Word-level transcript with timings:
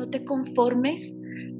no 0.00 0.08
te 0.08 0.24
conformes 0.24 1.14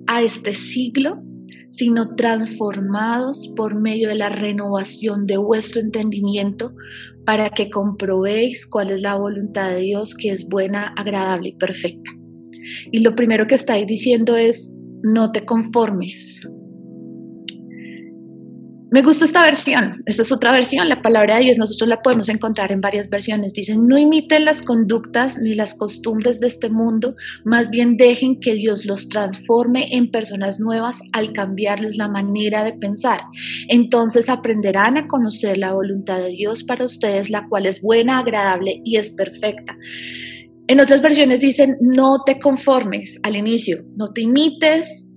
a 0.06 0.22
este 0.22 0.54
siglo, 0.54 1.22
sino 1.70 2.14
transformados 2.14 3.52
por 3.54 3.78
medio 3.78 4.08
de 4.08 4.14
la 4.14 4.30
renovación 4.30 5.26
de 5.26 5.36
vuestro 5.36 5.82
entendimiento 5.82 6.72
para 7.26 7.50
que 7.50 7.68
comprobéis 7.68 8.66
cuál 8.66 8.92
es 8.92 9.02
la 9.02 9.14
voluntad 9.16 9.68
de 9.70 9.80
Dios 9.80 10.14
que 10.14 10.30
es 10.30 10.48
buena, 10.48 10.94
agradable 10.96 11.50
y 11.50 11.56
perfecta. 11.56 12.10
Y 12.90 13.00
lo 13.00 13.14
primero 13.14 13.46
que 13.46 13.56
estáis 13.56 13.86
diciendo 13.86 14.38
es, 14.38 14.74
no 15.02 15.32
te 15.32 15.44
conformes, 15.44 16.40
me 18.92 19.02
gusta 19.02 19.24
esta 19.24 19.44
versión, 19.44 20.02
esta 20.06 20.22
es 20.22 20.32
otra 20.32 20.50
versión, 20.50 20.88
la 20.88 21.00
palabra 21.00 21.36
de 21.36 21.44
Dios 21.44 21.58
nosotros 21.58 21.88
la 21.88 22.02
podemos 22.02 22.28
encontrar 22.28 22.72
en 22.72 22.80
varias 22.80 23.08
versiones. 23.08 23.52
Dicen, 23.52 23.86
no 23.86 23.96
imiten 23.96 24.44
las 24.44 24.62
conductas 24.62 25.38
ni 25.38 25.54
las 25.54 25.76
costumbres 25.76 26.40
de 26.40 26.48
este 26.48 26.70
mundo, 26.70 27.14
más 27.44 27.70
bien 27.70 27.96
dejen 27.96 28.40
que 28.40 28.54
Dios 28.54 28.84
los 28.86 29.08
transforme 29.08 29.94
en 29.96 30.10
personas 30.10 30.58
nuevas 30.58 31.02
al 31.12 31.32
cambiarles 31.32 31.96
la 31.96 32.08
manera 32.08 32.64
de 32.64 32.72
pensar. 32.72 33.20
Entonces 33.68 34.28
aprenderán 34.28 34.98
a 34.98 35.06
conocer 35.06 35.58
la 35.58 35.72
voluntad 35.72 36.18
de 36.18 36.30
Dios 36.30 36.64
para 36.64 36.84
ustedes, 36.84 37.30
la 37.30 37.46
cual 37.48 37.66
es 37.66 37.82
buena, 37.82 38.18
agradable 38.18 38.80
y 38.84 38.96
es 38.96 39.14
perfecta. 39.14 39.76
En 40.66 40.80
otras 40.80 41.00
versiones 41.00 41.40
dicen, 41.40 41.76
no 41.80 42.22
te 42.24 42.40
conformes 42.40 43.18
al 43.22 43.36
inicio, 43.36 43.84
no 43.96 44.12
te 44.12 44.22
imites, 44.22 45.09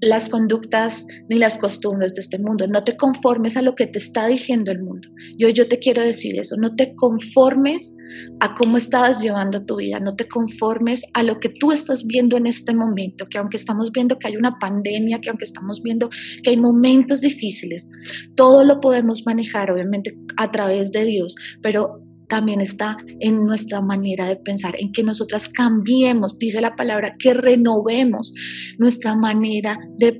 las 0.00 0.28
conductas 0.28 1.06
ni 1.28 1.36
las 1.38 1.58
costumbres 1.58 2.14
de 2.14 2.20
este 2.20 2.38
mundo. 2.38 2.66
No 2.66 2.84
te 2.84 2.96
conformes 2.96 3.56
a 3.56 3.62
lo 3.62 3.74
que 3.74 3.86
te 3.86 3.98
está 3.98 4.26
diciendo 4.26 4.70
el 4.70 4.82
mundo. 4.82 5.08
Yo, 5.38 5.48
yo 5.48 5.68
te 5.68 5.78
quiero 5.78 6.02
decir 6.02 6.38
eso. 6.38 6.56
No 6.56 6.74
te 6.74 6.94
conformes 6.94 7.94
a 8.40 8.54
cómo 8.54 8.76
estabas 8.76 9.20
llevando 9.20 9.64
tu 9.64 9.76
vida. 9.76 10.00
No 10.00 10.14
te 10.14 10.28
conformes 10.28 11.02
a 11.14 11.22
lo 11.22 11.40
que 11.40 11.48
tú 11.48 11.72
estás 11.72 12.06
viendo 12.06 12.36
en 12.36 12.46
este 12.46 12.74
momento. 12.74 13.26
Que 13.26 13.38
aunque 13.38 13.56
estamos 13.56 13.90
viendo 13.92 14.18
que 14.18 14.28
hay 14.28 14.36
una 14.36 14.58
pandemia, 14.58 15.20
que 15.20 15.30
aunque 15.30 15.44
estamos 15.44 15.82
viendo 15.82 16.10
que 16.42 16.50
hay 16.50 16.56
momentos 16.56 17.20
difíciles, 17.20 17.88
todo 18.34 18.64
lo 18.64 18.80
podemos 18.80 19.24
manejar, 19.26 19.70
obviamente, 19.70 20.16
a 20.36 20.50
través 20.50 20.92
de 20.92 21.04
Dios. 21.04 21.34
Pero 21.62 22.02
también 22.28 22.60
está 22.60 22.96
en 23.20 23.44
nuestra 23.44 23.80
manera 23.80 24.26
de 24.26 24.36
pensar, 24.36 24.74
en 24.78 24.92
que 24.92 25.02
nosotras 25.02 25.48
cambiemos, 25.48 26.38
dice 26.38 26.60
la 26.60 26.76
palabra, 26.76 27.16
que 27.18 27.34
renovemos 27.34 28.34
nuestra 28.78 29.16
manera 29.16 29.78
de, 29.96 30.12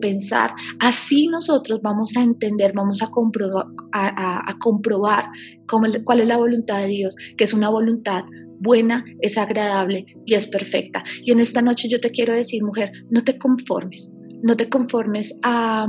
pensar. 0.00 0.52
Así 0.78 1.26
nosotros 1.26 1.80
vamos 1.82 2.16
a 2.16 2.22
entender, 2.22 2.72
vamos 2.74 3.02
a 3.02 3.10
comprobar, 3.10 3.66
a, 3.92 4.56
comprobar 4.60 5.26
cuál 5.66 6.20
es 6.20 6.26
la 6.26 6.36
voluntad 6.36 6.80
de 6.80 6.88
Dios, 6.88 7.16
que 7.36 7.44
es 7.44 7.52
una 7.52 7.68
voluntad 7.68 8.24
buena, 8.58 9.04
es 9.20 9.38
agradable 9.38 10.06
y 10.24 10.34
es 10.34 10.46
perfecta. 10.46 11.04
Y 11.22 11.32
en 11.32 11.40
esta 11.40 11.62
noche 11.62 11.88
yo 11.88 12.00
te 12.00 12.10
quiero 12.10 12.34
decir, 12.34 12.62
mujer, 12.62 12.92
no 13.10 13.24
te 13.24 13.38
conformes, 13.38 14.12
no 14.42 14.56
te 14.56 14.68
conformes 14.68 15.38
a 15.42 15.86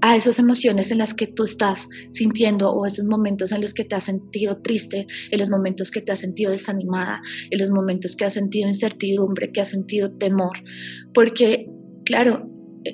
a 0.00 0.16
esas 0.16 0.38
emociones 0.38 0.90
en 0.90 0.98
las 0.98 1.14
que 1.14 1.26
tú 1.26 1.44
estás 1.44 1.88
sintiendo 2.12 2.70
o 2.70 2.86
esos 2.86 3.06
momentos 3.06 3.52
en 3.52 3.62
los 3.62 3.74
que 3.74 3.84
te 3.84 3.96
has 3.96 4.04
sentido 4.04 4.60
triste, 4.62 5.06
en 5.30 5.38
los 5.38 5.50
momentos 5.50 5.90
que 5.90 6.00
te 6.00 6.12
has 6.12 6.20
sentido 6.20 6.52
desanimada, 6.52 7.20
en 7.50 7.58
los 7.58 7.70
momentos 7.70 8.14
que 8.14 8.24
has 8.24 8.34
sentido 8.34 8.68
incertidumbre, 8.68 9.52
que 9.52 9.60
has 9.60 9.70
sentido 9.70 10.12
temor. 10.12 10.58
Porque, 11.12 11.68
claro, 12.04 12.48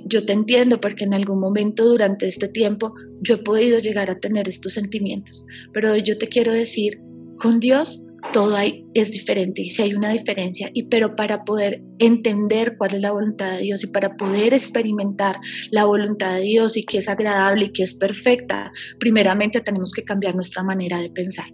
yo 0.07 0.25
te 0.25 0.33
entiendo 0.33 0.81
porque 0.81 1.05
en 1.05 1.15
algún 1.15 1.41
momento 1.41 1.85
durante 1.85 2.27
este 2.27 2.49
tiempo 2.49 2.95
yo 3.21 3.37
he 3.37 3.39
podido 3.39 3.79
llegar 3.79 4.11
a 4.11 4.19
tener 4.19 4.49
estos 4.49 4.75
sentimientos, 4.75 5.45
pero 5.73 5.97
yo 5.97 6.19
te 6.19 6.29
quiero 6.29 6.53
decir, 6.53 7.01
con 7.39 7.61
Dios 7.61 8.14
todo 8.33 8.57
hay, 8.57 8.85
es 8.95 9.13
diferente 9.13 9.63
y 9.63 9.71
si 9.71 9.83
hay 9.83 9.95
una 9.95 10.11
diferencia, 10.11 10.71
y 10.73 10.85
pero 10.85 11.17
para 11.17 11.45
poder 11.45 11.83
entender 11.99 12.77
cuál 12.77 12.95
es 12.95 13.03
la 13.03 13.13
voluntad 13.13 13.53
de 13.53 13.63
Dios 13.63 13.85
y 13.85 13.89
para 13.89 14.17
poder 14.17 14.55
experimentar 14.55 15.37
la 15.71 15.85
voluntad 15.85 16.35
de 16.35 16.43
Dios 16.43 16.77
y 16.77 16.85
que 16.85 16.99
es 16.99 17.09
agradable 17.09 17.67
y 17.67 17.73
que 17.73 17.83
es 17.83 17.95
perfecta, 17.95 18.73
primeramente 18.99 19.61
tenemos 19.61 19.93
que 19.93 20.05
cambiar 20.05 20.35
nuestra 20.35 20.63
manera 20.63 21.01
de 21.01 21.11
pensar. 21.11 21.47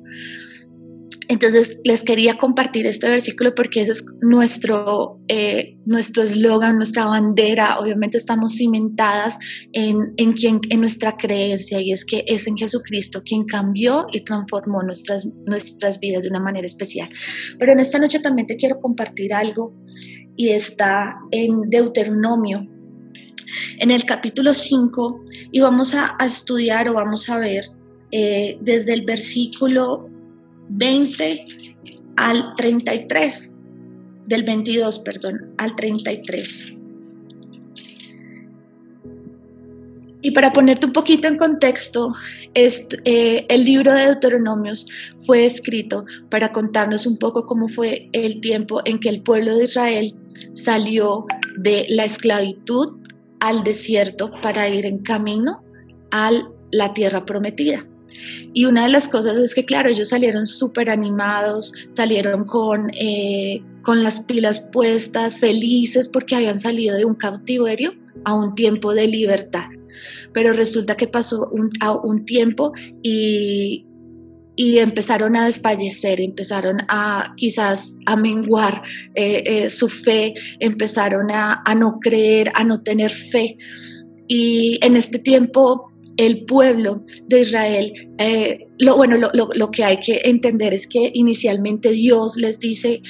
Entonces 1.31 1.79
les 1.85 2.03
quería 2.03 2.39
compartir 2.39 2.89
este 2.89 3.09
versículo 3.09 3.55
porque 3.55 3.83
ese 3.83 3.93
es 3.93 4.05
nuestro 4.21 5.21
eh, 5.29 5.77
nuestro 5.87 6.25
eslogan, 6.25 6.77
nuestra 6.77 7.05
bandera. 7.05 7.79
Obviamente 7.79 8.19
estamos 8.19 8.57
cimentadas 8.57 9.39
en, 9.73 10.13
en, 10.17 10.33
quien, 10.33 10.59
en 10.71 10.81
nuestra 10.81 11.17
creencia 11.17 11.81
y 11.81 11.93
es 11.93 12.05
que 12.05 12.25
es 12.27 12.49
en 12.49 12.57
Jesucristo 12.57 13.23
quien 13.25 13.45
cambió 13.45 14.09
y 14.11 14.25
transformó 14.25 14.83
nuestras, 14.83 15.29
nuestras 15.47 16.01
vidas 16.01 16.25
de 16.25 16.31
una 16.31 16.41
manera 16.41 16.67
especial. 16.67 17.09
Pero 17.61 17.75
en 17.75 17.79
esta 17.79 18.01
noche 18.01 18.19
también 18.19 18.49
te 18.49 18.57
quiero 18.57 18.81
compartir 18.81 19.33
algo 19.33 19.73
y 20.35 20.49
está 20.49 21.15
en 21.31 21.71
Deuteronomio, 21.71 22.67
en 23.79 23.93
el 23.93 24.05
capítulo 24.05 24.53
5 24.53 25.25
y 25.53 25.61
vamos 25.61 25.95
a, 25.95 26.17
estudiar 26.27 26.89
o 26.89 26.95
vamos 26.95 27.31
a 27.31 27.39
ver 27.39 27.67
eh, 28.11 28.59
desde 28.61 28.95
el 28.95 29.03
versículo 29.03 30.11
20 30.71 31.47
al 32.17 32.55
33, 32.55 33.55
del 34.27 34.43
22, 34.45 34.99
perdón, 35.01 35.55
al 35.59 35.75
33. 35.75 36.77
Y 40.23 40.33
para 40.33 40.53
ponerte 40.53 40.87
un 40.87 40.93
poquito 40.93 41.29
en 41.29 41.39
contexto, 41.39 42.13
eh, 42.55 43.47
el 43.49 43.65
libro 43.65 43.93
de 43.93 44.05
Deuteronomios 44.05 44.87
fue 45.27 45.47
escrito 45.47 46.05
para 46.29 46.53
contarnos 46.53 47.07
un 47.07 47.19
poco 47.19 47.47
cómo 47.47 47.69
fue 47.69 48.11
el 48.13 48.41
tiempo 48.41 48.83
en 48.85 49.01
que 49.01 49.09
el 49.09 49.23
pueblo 49.23 49.57
de 49.57 49.65
Israel 49.65 50.15
salió 50.53 51.25
de 51.57 51.87
la 51.89 52.05
esclavitud 52.05 52.99
al 53.41 53.65
desierto 53.65 54.31
para 54.43 54.69
ir 54.69 54.85
en 54.85 54.99
camino 54.99 55.63
a 56.11 56.31
la 56.71 56.93
tierra 56.93 57.25
prometida. 57.25 57.87
Y 58.53 58.65
una 58.65 58.85
de 58.85 58.91
las 58.91 59.09
cosas 59.09 59.39
es 59.39 59.55
que, 59.55 59.65
claro, 59.65 59.89
ellos 59.89 60.09
salieron 60.09 60.47
súper 60.47 60.91
animados, 60.91 61.73
salieron 61.89 62.45
con, 62.45 62.91
eh, 62.95 63.63
con 63.83 64.03
las 64.03 64.21
pilas 64.21 64.61
puestas, 64.73 65.39
felices 65.39 66.09
porque 66.09 66.37
habían 66.37 66.61
salido 66.61 66.97
de 66.97 67.05
un 67.05 67.15
cautiverio 67.15 67.95
a 68.25 68.35
un 68.35 68.55
tiempo 68.55 68.95
de 68.95 69.07
libertad. 69.07 69.69
Pero 70.33 70.53
resulta 70.53 70.97
que 70.97 71.09
pasó 71.09 71.51
un, 71.51 72.25
tiempo 72.25 72.73
y, 73.03 73.87
y 74.57 74.79
empezaron 74.79 75.37
a 75.37 75.47
desfallecer, 75.47 76.21
empezaron 76.21 76.79
a 76.89 77.35
quizás 77.37 77.97
a 78.07 78.17
menguar 78.17 78.83
eh, 79.15 79.43
eh, 79.45 79.71
su 79.71 79.89
fe, 79.89 80.35
empezaron 80.61 81.31
a, 81.31 81.63
a, 81.65 81.75
no 81.75 81.99
creer, 82.01 82.51
a 82.55 82.65
no 82.65 82.83
tener 82.83 83.11
fe. 83.11 83.57
Y 84.29 84.79
en 84.83 84.97
este 84.97 85.19
tiempo 85.19 85.90
el 86.21 86.45
pueblo 86.45 87.03
de 87.29 87.41
Israel, 87.41 87.95
eh, 88.19 88.67
lo, 88.79 88.95
bueno, 88.97 89.17
lo, 89.17 89.71
que 89.71 89.85
hay 89.85 90.01
que 90.01 90.21
entender 90.25 90.75
es 90.75 90.87
que 90.87 91.11
inicialmente 91.15 91.93
Dios 91.93 92.37
les 92.37 92.59
dice, 92.59 93.01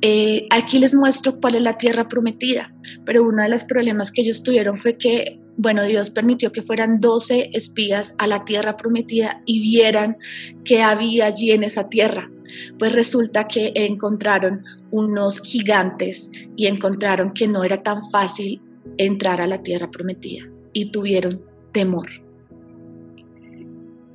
eh, 0.00 0.46
aquí 0.48 0.78
les 0.78 0.94
muestro 0.94 1.40
cuál 1.40 1.56
es 1.56 1.62
la 1.62 1.76
tierra 1.76 2.06
prometida, 2.06 2.72
pero 3.04 3.24
uno 3.24 3.42
de 3.42 3.48
los 3.48 3.64
problemas 3.64 4.12
que 4.12 4.22
ellos 4.22 4.44
tuvieron 4.44 4.76
fue 4.76 4.96
que, 4.96 5.40
bueno, 5.56 5.82
Dios 5.82 6.10
permitió 6.10 6.52
que 6.52 6.62
fueran 6.62 7.00
12 7.00 7.50
espías 7.52 8.14
a 8.18 8.28
la 8.28 8.44
tierra 8.44 8.76
prometida 8.76 9.40
y 9.44 9.60
vieran 9.60 10.18
qué 10.64 10.82
había 10.82 11.26
allí 11.26 11.50
en 11.50 11.64
esa 11.64 11.88
tierra. 11.88 12.30
Pues 12.78 12.92
resulta 12.92 13.48
que 13.48 13.72
encontraron 13.74 14.62
unos 14.92 15.40
gigantes 15.40 16.30
y 16.56 16.66
encontraron 16.66 17.32
que 17.32 17.48
no 17.48 17.64
era 17.64 17.82
tan 17.82 18.08
fácil 18.12 18.62
entrar 18.98 19.40
a 19.40 19.48
la 19.48 19.64
tierra 19.64 19.90
prometida 19.90 20.48
y 20.72 20.92
tuvieron 20.92 21.42
temor. 21.72 22.22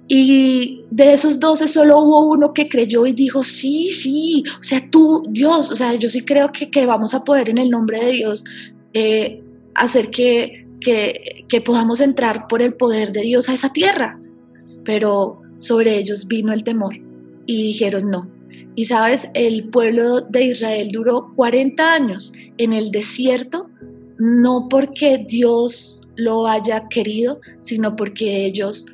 Y 0.08 0.86
de 0.90 1.14
esos 1.14 1.40
doce 1.40 1.68
solo 1.68 2.00
hubo 2.00 2.32
uno 2.32 2.54
que 2.54 2.70
creyó 2.70 3.06
y 3.06 3.12
dijo, 3.12 3.44
sí, 3.44 3.92
sí, 3.92 4.44
o 4.60 4.64
sea, 4.64 4.90
tú, 4.90 5.24
Dios, 5.30 5.70
o 5.70 5.76
sea, 5.76 5.96
yo 5.96 6.10
sí 6.10 6.24
creo 6.24 6.52
que, 6.52 6.72
que 6.72 6.86
vamos 6.86 7.14
a 7.14 7.26
poder 7.26 7.50
en 7.50 7.58
el 7.58 7.70
nombre 7.70 8.00
de 8.04 8.12
Dios 8.12 8.46
eh, 8.94 9.44
hacer 9.76 10.10
que, 10.10 10.66
que, 10.80 11.46
que 11.50 11.60
podamos 11.60 12.00
entrar 12.00 12.48
por 12.48 12.62
el 12.62 12.74
poder 12.74 13.12
de 13.12 13.22
Dios 13.22 13.50
a 13.50 13.54
esa 13.54 13.74
tierra. 13.74 14.20
Pero 14.86 15.42
sobre 15.58 15.98
ellos 15.98 16.28
vino 16.28 16.54
el 16.54 16.64
temor 16.64 16.96
y 17.46 17.64
dijeron 17.64 18.10
no. 18.10 18.30
Y 18.76 18.86
sabes, 18.86 19.30
el 19.34 19.70
pueblo 19.70 20.22
de 20.22 20.46
Israel 20.46 20.92
duró 20.94 21.34
40 21.36 21.94
años 21.94 22.32
en 22.58 22.74
el 22.74 22.92
desierto, 22.92 23.70
no 24.20 24.68
porque 24.70 25.26
Dios 25.28 26.04
lo 26.16 26.48
haya 26.48 26.88
querido, 26.88 27.42
sino 27.62 27.96
porque 27.96 28.46
ellos 28.46 28.86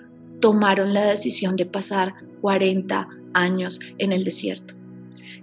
tomaron 0.43 0.93
la 0.93 1.05
decisión 1.05 1.55
de 1.55 1.65
pasar 1.65 2.15
40 2.41 3.07
años 3.33 3.79
en 3.97 4.11
el 4.11 4.25
desierto. 4.25 4.73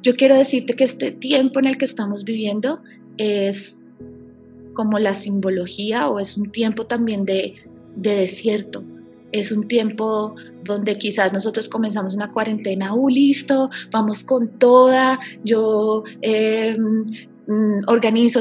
Yo 0.02 0.14
quiero 0.14 0.36
decirte 0.36 0.74
que 0.74 0.84
este 0.84 1.10
tiempo 1.10 1.58
en 1.58 1.64
el 1.64 1.78
que 1.78 1.86
estamos 1.86 2.22
viviendo 2.22 2.82
es 3.16 3.86
como 4.74 4.98
la 4.98 5.14
simbología 5.14 6.10
o 6.10 6.20
es 6.20 6.36
un 6.36 6.52
tiempo 6.52 6.84
también 6.84 7.24
de, 7.24 7.54
desierto. 7.96 8.84
Es 9.32 9.52
un 9.52 9.68
tiempo 9.68 10.34
donde 10.64 10.96
quizás 10.96 11.32
nosotros 11.32 11.66
comenzamos 11.70 12.14
una 12.14 12.30
cuarentena, 12.30 12.92
uh, 12.92 13.08
listo, 13.08 13.70
vamos 13.90 14.22
con 14.22 14.58
toda, 14.58 15.18
yo 15.42 16.04
em, 16.20 17.06
mm, 17.50 17.84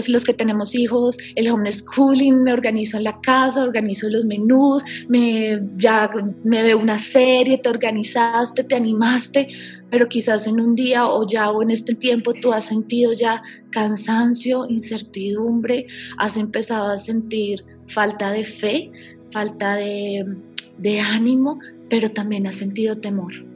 los 0.10 0.24
que 0.24 0.34
tenemos 0.34 0.76
hijos, 0.76 1.18
el 1.36 1.50
homeschooling, 1.50 2.44
me 2.44 2.54
organizo 2.54 2.98
en 2.98 3.04
la 3.04 3.20
casa, 3.22 3.64
organizo 3.64 4.10
los 4.10 4.26
menús, 4.26 4.84
me, 5.08 5.62
ya 5.78 6.10
me 6.44 6.64
veo 6.64 6.78
una 6.78 7.00
serie, 7.00 7.58
te 7.58 7.70
organizaste, 7.70 8.64
te 8.64 8.76
animaste, 8.76 9.48
pero 9.90 10.08
quizás 10.08 10.48
en 10.48 10.60
un 10.60 10.76
día 10.76 11.08
o 11.08 11.26
ya 11.28 11.50
o 11.50 11.62
en 11.64 11.72
este 11.72 11.96
tiempo 11.96 12.34
tú 12.34 12.54
has 12.54 12.66
sentido 12.66 13.14
ya 13.14 13.42
cansancio, 13.72 14.66
incertidumbre, 14.70 15.88
has 16.18 16.38
empezado 16.38 16.90
a 16.90 16.98
sentir 16.98 17.66
falta 17.88 18.32
de 18.32 18.44
fe, 18.44 18.92
falta 19.32 19.76
de 19.76 21.00
ánimo, 21.00 21.60
pero 21.90 22.12
también 22.12 22.48
has 22.48 22.58
sentido 22.58 22.98
temor. 22.98 23.49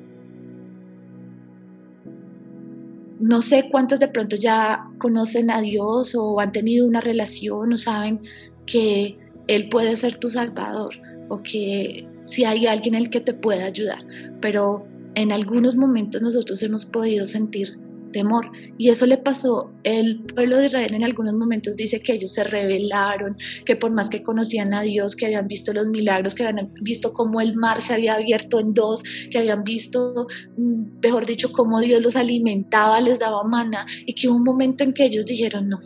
No 3.23 3.41
sé 3.41 3.69
cuántos 3.71 4.01
de 4.01 4.09
pronto 4.09 4.35
ya 4.35 4.83
conocen 4.99 5.49
a 5.49 5.61
Dios 5.61 6.13
o 6.13 6.41
han 6.41 6.51
tenido 6.51 6.85
una 6.85 6.99
relación 6.99 7.71
o 7.71 7.77
saben 7.77 8.19
que 8.65 9.17
Él 9.47 9.69
puede 9.69 9.95
ser 9.95 10.17
tu 10.17 10.29
salvador 10.29 10.93
o 11.29 11.41
que 11.41 12.05
si 12.25 12.43
hay 12.43 12.67
alguien 12.67 12.95
el 12.95 13.09
que 13.09 13.21
te 13.21 13.33
pueda 13.33 13.63
ayudar, 13.63 14.05
pero 14.41 14.85
en 15.15 15.31
algunos 15.31 15.77
momentos 15.77 16.21
nosotros 16.21 16.61
hemos 16.63 16.85
podido 16.85 17.25
sentir 17.25 17.79
temor. 18.13 18.49
Y 18.77 18.89
eso 18.89 19.05
le 19.05 19.17
pasó, 19.17 19.73
el 19.83 20.21
pueblo 20.23 20.57
de 20.57 20.67
Israel 20.67 20.93
en 20.93 21.03
algunos 21.03 21.33
momentos 21.33 21.75
dice 21.75 21.99
que 21.99 22.13
ellos 22.13 22.31
se 22.31 22.45
rebelaron, 22.45 23.35
que 23.65 23.75
por 23.75 23.91
más 23.91 24.09
que 24.09 24.23
conocían 24.23 24.73
a 24.73 24.81
Dios, 24.83 25.17
que 25.17 25.25
habían 25.25 25.49
visto 25.49 25.73
los 25.73 25.87
milagros, 25.87 26.33
que 26.33 26.45
habían 26.45 26.71
visto 26.81 27.11
cómo 27.11 27.41
el 27.41 27.55
mar 27.55 27.81
se 27.81 27.93
había 27.93 28.13
abierto 28.13 28.61
en 28.61 28.73
dos, 28.73 29.03
que 29.29 29.39
habían 29.39 29.65
visto, 29.65 30.27
mm, 30.55 30.99
mejor 31.01 31.25
dicho, 31.25 31.51
cómo 31.51 31.81
Dios 31.81 32.01
los 32.01 32.15
alimentaba, 32.15 33.01
les 33.01 33.19
daba 33.19 33.43
mana, 33.43 33.85
y 34.05 34.13
que 34.13 34.29
hubo 34.29 34.37
un 34.37 34.45
momento 34.45 34.85
en 34.85 34.93
que 34.93 35.05
ellos 35.05 35.25
dijeron, 35.25 35.67
no, 35.67 35.81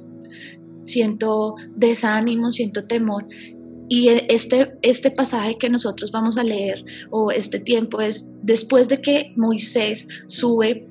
siento 0.86 1.56
desánimo, 1.76 2.52
siento 2.52 2.86
temor. 2.86 3.26
Y 3.90 4.10
este, 4.28 4.74
este 4.82 5.12
pasaje 5.12 5.58
que 5.58 5.70
nosotros 5.70 6.12
vamos 6.12 6.38
a 6.38 6.44
leer, 6.44 6.84
o 7.10 7.32
este 7.32 7.60
tiempo, 7.60 8.02
es 8.02 8.30
después 8.44 8.90
de 8.90 9.02
que 9.02 9.34
Moisés 9.38 10.08
sube 10.26 10.87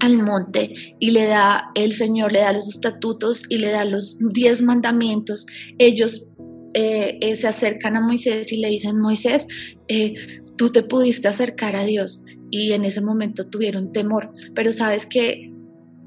al 0.00 0.18
monte 0.18 0.72
y 0.98 1.10
le 1.10 1.26
da, 1.26 1.70
el 1.74 1.92
Señor 1.92 2.32
le 2.32 2.40
da 2.40 2.52
los 2.52 2.68
estatutos 2.68 3.42
y 3.48 3.58
le 3.58 3.70
da 3.70 3.84
los 3.84 4.18
diez 4.32 4.62
mandamientos, 4.62 5.46
ellos 5.78 6.34
eh, 6.74 7.18
eh, 7.20 7.36
se 7.36 7.48
acercan 7.48 7.96
a 7.96 8.00
Moisés 8.00 8.52
y 8.52 8.58
le 8.58 8.68
dicen, 8.68 8.98
Moisés, 8.98 9.46
eh, 9.88 10.14
tú 10.56 10.70
te 10.70 10.82
pudiste 10.82 11.28
acercar 11.28 11.76
a 11.76 11.84
Dios 11.84 12.24
y 12.50 12.72
en 12.72 12.84
ese 12.84 13.00
momento 13.00 13.48
tuvieron 13.48 13.92
temor, 13.92 14.30
pero 14.54 14.72
sabes 14.72 15.06
que 15.06 15.50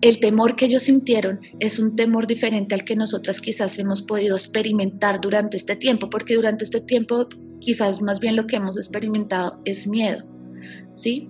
el 0.01 0.19
temor 0.19 0.55
que 0.55 0.65
ellos 0.65 0.83
sintieron 0.83 1.39
es 1.59 1.77
un 1.77 1.95
temor 1.95 2.25
diferente 2.25 2.73
al 2.73 2.83
que 2.83 2.95
nosotras 2.95 3.41
quizás 3.41 3.77
hemos 3.77 4.01
podido 4.01 4.35
experimentar 4.35 5.21
durante 5.21 5.57
este 5.57 5.75
tiempo, 5.75 6.09
porque 6.09 6.35
durante 6.35 6.63
este 6.63 6.81
tiempo 6.81 7.27
quizás 7.59 8.01
más 8.01 8.19
bien 8.19 8.35
lo 8.35 8.47
que 8.47 8.55
hemos 8.55 8.77
experimentado 8.77 9.61
es 9.65 9.87
miedo, 9.87 10.25
¿sí? 10.93 11.27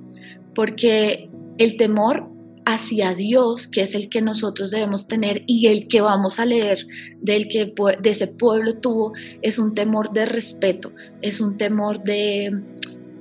Porque 0.55 1.29
el 1.57 1.77
temor 1.77 2.29
hacia 2.65 3.13
Dios, 3.15 3.67
que 3.67 3.81
es 3.81 3.95
el 3.95 4.09
que 4.09 4.21
nosotros 4.21 4.71
debemos 4.71 5.07
tener 5.07 5.43
y 5.47 5.67
el 5.67 5.87
que 5.87 6.01
vamos 6.01 6.39
a 6.39 6.45
leer 6.45 6.85
del 7.19 7.47
que 7.47 7.73
de 8.01 8.09
ese 8.09 8.27
pueblo 8.27 8.75
tuvo, 8.75 9.13
es 9.41 9.59
un 9.59 9.73
temor 9.73 10.11
de 10.13 10.25
respeto, 10.25 10.91
es 11.21 11.41
un 11.41 11.57
temor 11.57 12.03
de, 12.03 12.61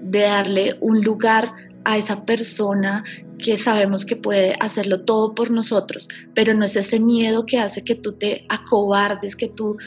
de 0.02 0.20
darle 0.20 0.76
un 0.80 1.02
lugar 1.02 1.52
a 1.84 1.96
esa 1.96 2.24
persona 2.24 3.04
que 3.38 3.58
sabemos 3.58 4.04
que 4.04 4.16
puede 4.16 4.54
hacerlo 4.60 5.02
todo 5.02 5.34
por 5.34 5.50
nosotros, 5.50 6.08
pero 6.34 6.54
no 6.54 6.64
es 6.64 6.76
ese 6.76 7.00
miedo 7.00 7.46
que 7.46 7.58
hace 7.58 7.82
que 7.82 7.94
tú 7.94 8.12
te 8.12 8.44
acobardes, 8.48 9.34
que 9.34 9.48
tú, 9.48 9.78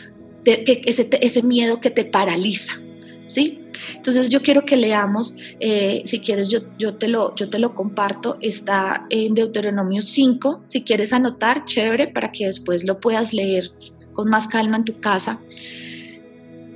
que 0.44 0.82
ese, 0.86 1.08
ese 1.22 1.44
miedo 1.44 1.80
que 1.80 1.92
te 1.92 2.06
paraliza, 2.06 2.82
¿sí? 3.28 3.63
Entonces 4.04 4.28
yo 4.28 4.42
quiero 4.42 4.66
que 4.66 4.76
leamos, 4.76 5.38
eh, 5.62 6.02
si 6.04 6.20
quieres 6.20 6.50
yo, 6.50 6.60
yo, 6.78 6.96
te 6.96 7.08
lo, 7.08 7.34
yo 7.36 7.50
te 7.50 7.58
lo 7.58 7.74
comparto, 7.74 8.38
está 8.42 9.08
en 9.10 9.34
Deuteronomio 9.34 10.02
5, 10.02 10.66
si 10.68 10.82
quieres 10.82 11.14
anotar, 11.14 11.64
chévere, 11.64 12.10
para 12.10 12.34
que 12.34 12.48
después 12.48 12.84
lo 12.84 13.00
puedas 13.00 13.32
leer 13.32 13.72
con 14.12 14.30
más 14.30 14.50
calma 14.50 14.76
en 14.76 14.84
tu 14.84 15.00
casa 15.00 15.40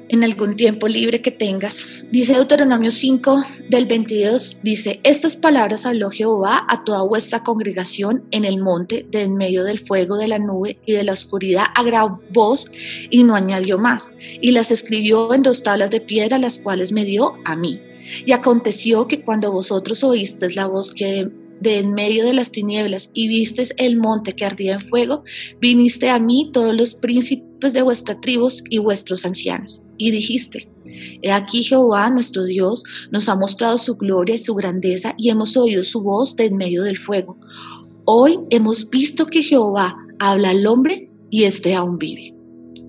en 0.09 0.23
algún 0.23 0.55
tiempo 0.55 0.87
libre 0.87 1.21
que 1.21 1.31
tengas. 1.31 2.05
Dice 2.11 2.33
Deuteronomio 2.33 2.91
5 2.91 3.43
del 3.69 3.85
22, 3.85 4.61
dice, 4.63 4.99
estas 5.03 5.35
palabras 5.35 5.85
habló 5.85 6.09
Jehová 6.09 6.65
a 6.67 6.83
toda 6.83 7.03
vuestra 7.03 7.43
congregación 7.43 8.23
en 8.31 8.45
el 8.45 8.61
monte 8.61 9.05
de 9.09 9.23
en 9.23 9.35
medio 9.35 9.63
del 9.63 9.79
fuego 9.79 10.17
de 10.17 10.27
la 10.27 10.39
nube 10.39 10.79
y 10.85 10.93
de 10.93 11.03
la 11.03 11.13
oscuridad 11.13 11.65
a 11.75 11.83
gran 11.83 12.19
voz 12.31 12.71
y 13.09 13.23
no 13.23 13.35
añadió 13.35 13.77
más. 13.77 14.15
Y 14.41 14.51
las 14.51 14.71
escribió 14.71 15.33
en 15.33 15.43
dos 15.43 15.63
tablas 15.63 15.91
de 15.91 16.01
piedra, 16.01 16.37
las 16.37 16.59
cuales 16.59 16.91
me 16.91 17.05
dio 17.05 17.33
a 17.45 17.55
mí. 17.55 17.81
Y 18.25 18.31
aconteció 18.31 19.07
que 19.07 19.21
cuando 19.21 19.51
vosotros 19.51 20.03
oísteis 20.03 20.55
la 20.55 20.67
voz 20.67 20.93
que 20.93 21.29
de 21.59 21.79
en 21.79 21.93
medio 21.93 22.25
de 22.25 22.33
las 22.33 22.51
tinieblas 22.51 23.09
y 23.13 23.27
vistes 23.27 23.73
el 23.77 23.97
monte 23.97 24.33
que 24.33 24.45
ardía 24.45 24.75
en 24.75 24.81
fuego, 24.81 25.23
viniste 25.59 26.09
a 26.09 26.19
mí 26.19 26.51
todos 26.53 26.75
los 26.75 26.95
príncipes 26.95 27.73
de 27.73 27.81
vuestras 27.81 28.21
tribus 28.21 28.63
y 28.69 28.77
vuestros 28.77 29.25
ancianos, 29.25 29.83
y 29.97 30.11
dijiste, 30.11 30.69
He 31.21 31.31
aquí 31.31 31.63
Jehová 31.63 32.09
nuestro 32.09 32.43
Dios 32.43 32.83
nos 33.11 33.29
ha 33.29 33.35
mostrado 33.35 33.77
su 33.77 33.95
gloria 33.95 34.35
y 34.35 34.39
su 34.39 34.55
grandeza 34.55 35.13
y 35.17 35.29
hemos 35.29 35.57
oído 35.57 35.83
su 35.83 36.01
voz 36.01 36.35
de 36.35 36.45
en 36.45 36.57
medio 36.57 36.83
del 36.83 36.97
fuego. 36.97 37.37
Hoy 38.05 38.39
hemos 38.49 38.89
visto 38.89 39.25
que 39.25 39.43
Jehová 39.43 39.95
habla 40.19 40.51
al 40.51 40.65
hombre 40.65 41.11
y 41.29 41.43
éste 41.43 41.75
aún 41.75 41.97
vive 41.97 42.37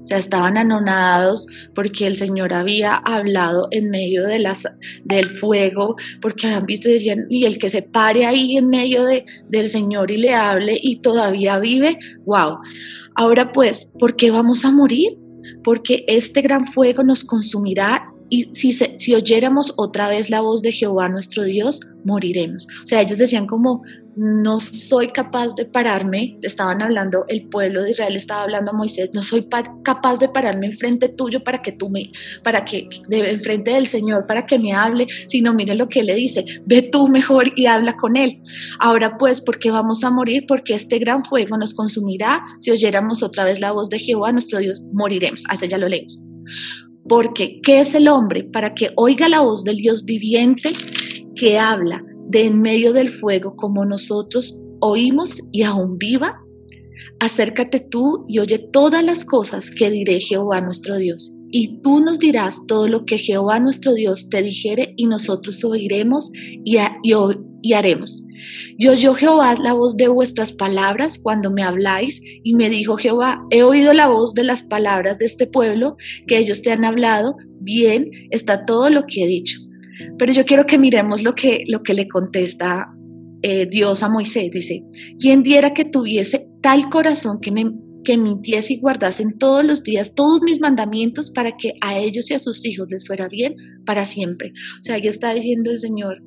sea, 0.08 0.19
estaban 0.19 0.56
anonadados 0.56 1.46
porque 1.75 2.06
el 2.06 2.16
Señor 2.16 2.52
había 2.52 2.94
hablado 2.94 3.69
en 3.70 3.90
medio 3.90 4.25
del 4.25 5.28
fuego, 5.28 5.96
porque 6.20 6.46
habían 6.46 6.66
visto 6.66 6.88
y 6.88 6.94
decían, 6.94 7.26
y 7.28 7.44
el 7.44 7.58
que 7.58 7.70
se 7.70 7.82
pare 7.82 8.26
ahí 8.26 8.56
en 8.56 8.69
medio 8.69 9.04
de, 9.04 9.25
del 9.49 9.69
Señor 9.69 10.11
y 10.11 10.16
le 10.16 10.34
hable 10.34 10.78
y 10.82 11.00
todavía 11.00 11.58
vive, 11.58 11.99
wow. 12.25 12.58
Ahora 13.14 13.52
pues, 13.52 13.93
¿por 13.99 14.16
qué 14.16 14.31
vamos 14.31 14.64
a 14.64 14.72
morir? 14.72 15.19
Porque 15.62 16.05
este 16.06 16.43
gran 16.43 16.65
fuego 16.65 17.03
nos 17.03 17.25
consumirá 17.25 18.12
y 18.31 18.50
si, 18.55 18.73
si 18.73 19.15
oyéramos 19.15 19.73
otra 19.77 20.09
vez 20.09 20.31
la 20.31 20.41
voz 20.41 20.62
de 20.62 20.73
Jehová 20.73 21.09
nuestro 21.09 21.45
Dios, 21.45 21.81
moriremos. 22.05 22.67
O 22.85 22.87
sea, 22.87 23.00
ellos 23.00 23.19
decían 23.19 23.47
como, 23.47 23.83
no 24.19 24.59
soy 24.59 25.12
capaz 25.12 25.55
de 25.55 25.65
pararme, 25.65 26.38
estaban 26.43 26.82
hablando, 26.82 27.25
el 27.29 27.49
pueblo 27.49 27.85
de 27.85 27.92
Israel 27.92 28.16
estaba 28.16 28.42
hablando 28.42 28.73
a 28.73 28.75
Moisés, 28.75 29.11
no 29.12 29.23
soy 29.23 29.47
capaz 29.85 30.19
de 30.19 30.28
pararme 30.28 30.66
enfrente 30.66 31.09
tuyo 31.09 31.45
para 31.45 31.62
que 31.62 31.71
tú 31.71 31.88
me, 31.88 32.11
para 32.42 32.64
que, 32.64 32.88
de, 33.09 33.31
enfrente 33.31 33.71
del 33.71 33.87
Señor, 33.87 34.26
para 34.26 34.45
que 34.45 34.59
me 34.59 34.73
hable, 34.73 35.07
sino 35.28 35.54
mire 35.54 35.76
lo 35.76 35.88
que 35.88 36.02
le 36.02 36.16
dice, 36.16 36.45
ve 36.66 36.83
tú 36.83 37.07
mejor 37.07 37.52
y 37.54 37.66
habla 37.66 37.92
con 37.92 38.16
él. 38.16 38.42
Ahora 38.81 39.16
pues, 39.16 39.40
¿por 39.40 39.61
qué 39.61 39.71
vamos 39.71 40.02
a 40.02 40.11
morir? 40.11 40.47
Porque 40.49 40.75
este 40.75 40.99
gran 40.99 41.25
fuego 41.25 41.57
nos 41.57 41.73
consumirá, 41.73 42.42
si 42.59 42.73
oyéramos 42.73 43.23
otra 43.23 43.45
vez 43.45 43.61
la 43.61 43.71
voz 43.71 43.88
de 43.88 44.00
Jehová, 44.00 44.33
nuestro 44.33 44.59
Dios, 44.59 44.85
moriremos. 44.92 45.45
Hasta 45.49 45.66
ya 45.66 45.78
lo 45.78 45.88
leemos. 45.88 46.21
Porque, 47.09 47.61
¿qué 47.62 47.81
es 47.81 47.95
el 47.95 48.09
hombre? 48.09 48.42
Para 48.42 48.75
que 48.75 48.90
oiga 48.97 49.28
la 49.28 49.40
voz 49.40 49.62
del 49.62 49.76
Dios 49.76 50.04
viviente 50.04 50.73
que 51.37 51.59
habla 51.59 52.02
de 52.28 52.44
en 52.44 52.61
medio 52.61 52.92
del 52.92 53.08
fuego 53.08 53.56
como 53.56 53.85
nosotros 53.85 54.61
oímos 54.80 55.35
y 55.52 55.62
aún 55.62 55.99
viva? 55.99 56.40
Acércate 57.20 57.80
tú 57.80 58.25
y 58.28 58.38
oye 58.38 58.58
todas 58.58 59.02
las 59.02 59.25
cosas 59.25 59.70
que 59.70 59.90
diré 59.90 60.20
Jehová 60.20 60.61
nuestro 60.61 60.97
Dios. 60.97 61.32
Y 61.50 61.80
tú 61.80 62.00
nos 62.00 62.18
dirás 62.18 62.61
todo 62.66 62.87
lo 62.88 63.04
que 63.04 63.18
Jehová 63.18 63.58
nuestro 63.58 63.94
Dios 63.94 64.28
te 64.28 64.42
dijere 64.42 64.92
y 64.97 65.06
nosotros 65.06 65.64
oiremos 65.64 66.30
y, 66.35 66.76
y 67.62 67.73
haremos. 67.73 68.23
Yo 68.78 68.92
oyó 68.92 69.14
Jehová 69.14 69.54
la 69.61 69.73
voz 69.73 69.97
de 69.97 70.08
vuestras 70.08 70.52
palabras 70.52 71.18
cuando 71.20 71.50
me 71.50 71.62
habláis 71.62 72.20
y 72.44 72.54
me 72.54 72.68
dijo 72.68 72.97
Jehová, 72.97 73.40
he 73.50 73.62
oído 73.62 73.92
la 73.92 74.06
voz 74.06 74.35
de 74.35 74.44
las 74.44 74.62
palabras 74.62 75.18
de 75.18 75.25
este 75.25 75.47
pueblo 75.47 75.97
que 76.26 76.38
ellos 76.38 76.62
te 76.62 76.70
han 76.70 76.85
hablado, 76.85 77.37
bien 77.61 78.11
está 78.30 78.64
todo 78.64 78.90
lo 78.90 79.04
que 79.06 79.25
he 79.25 79.26
dicho. 79.26 79.58
Pero 80.19 80.33
yo 80.33 80.45
quiero 80.45 80.67
que 80.67 80.78
miremos 80.78 81.23
lo 81.23 81.35
que, 81.35 81.64
lo 81.67 81.83
que 81.83 81.95
le 81.95 82.09
contesta 82.09 82.88
eh, 83.43 83.67
Dios 83.67 84.02
a 84.02 84.09
Moisés. 84.09 84.50
Dice, 84.52 84.83
¿quién 85.19 85.43
diera 85.43 85.75
que 85.75 85.85
tuviese 85.85 86.49
tal 86.62 86.88
corazón 86.90 87.38
que 87.40 87.52
me 87.52 87.64
que 88.05 88.17
mintiese 88.17 88.75
y 88.75 88.81
guardasen 88.81 89.37
todos 89.38 89.64
los 89.64 89.83
días 89.83 90.14
todos 90.14 90.40
mis 90.43 90.61
mandamientos 90.61 91.31
para 91.31 91.57
que 91.59 91.75
a 91.83 91.99
ellos 91.99 92.31
y 92.31 92.35
a 92.35 92.38
sus 92.38 92.64
hijos 92.64 92.88
les 92.90 93.07
fuera 93.07 93.28
bien 93.28 93.55
para 93.85 94.07
siempre. 94.07 94.52
O 94.78 94.83
sea, 94.83 94.95
ahí 94.95 95.07
está 95.07 95.35
diciendo 95.35 95.71
el 95.71 95.78
Señor, 95.78 96.23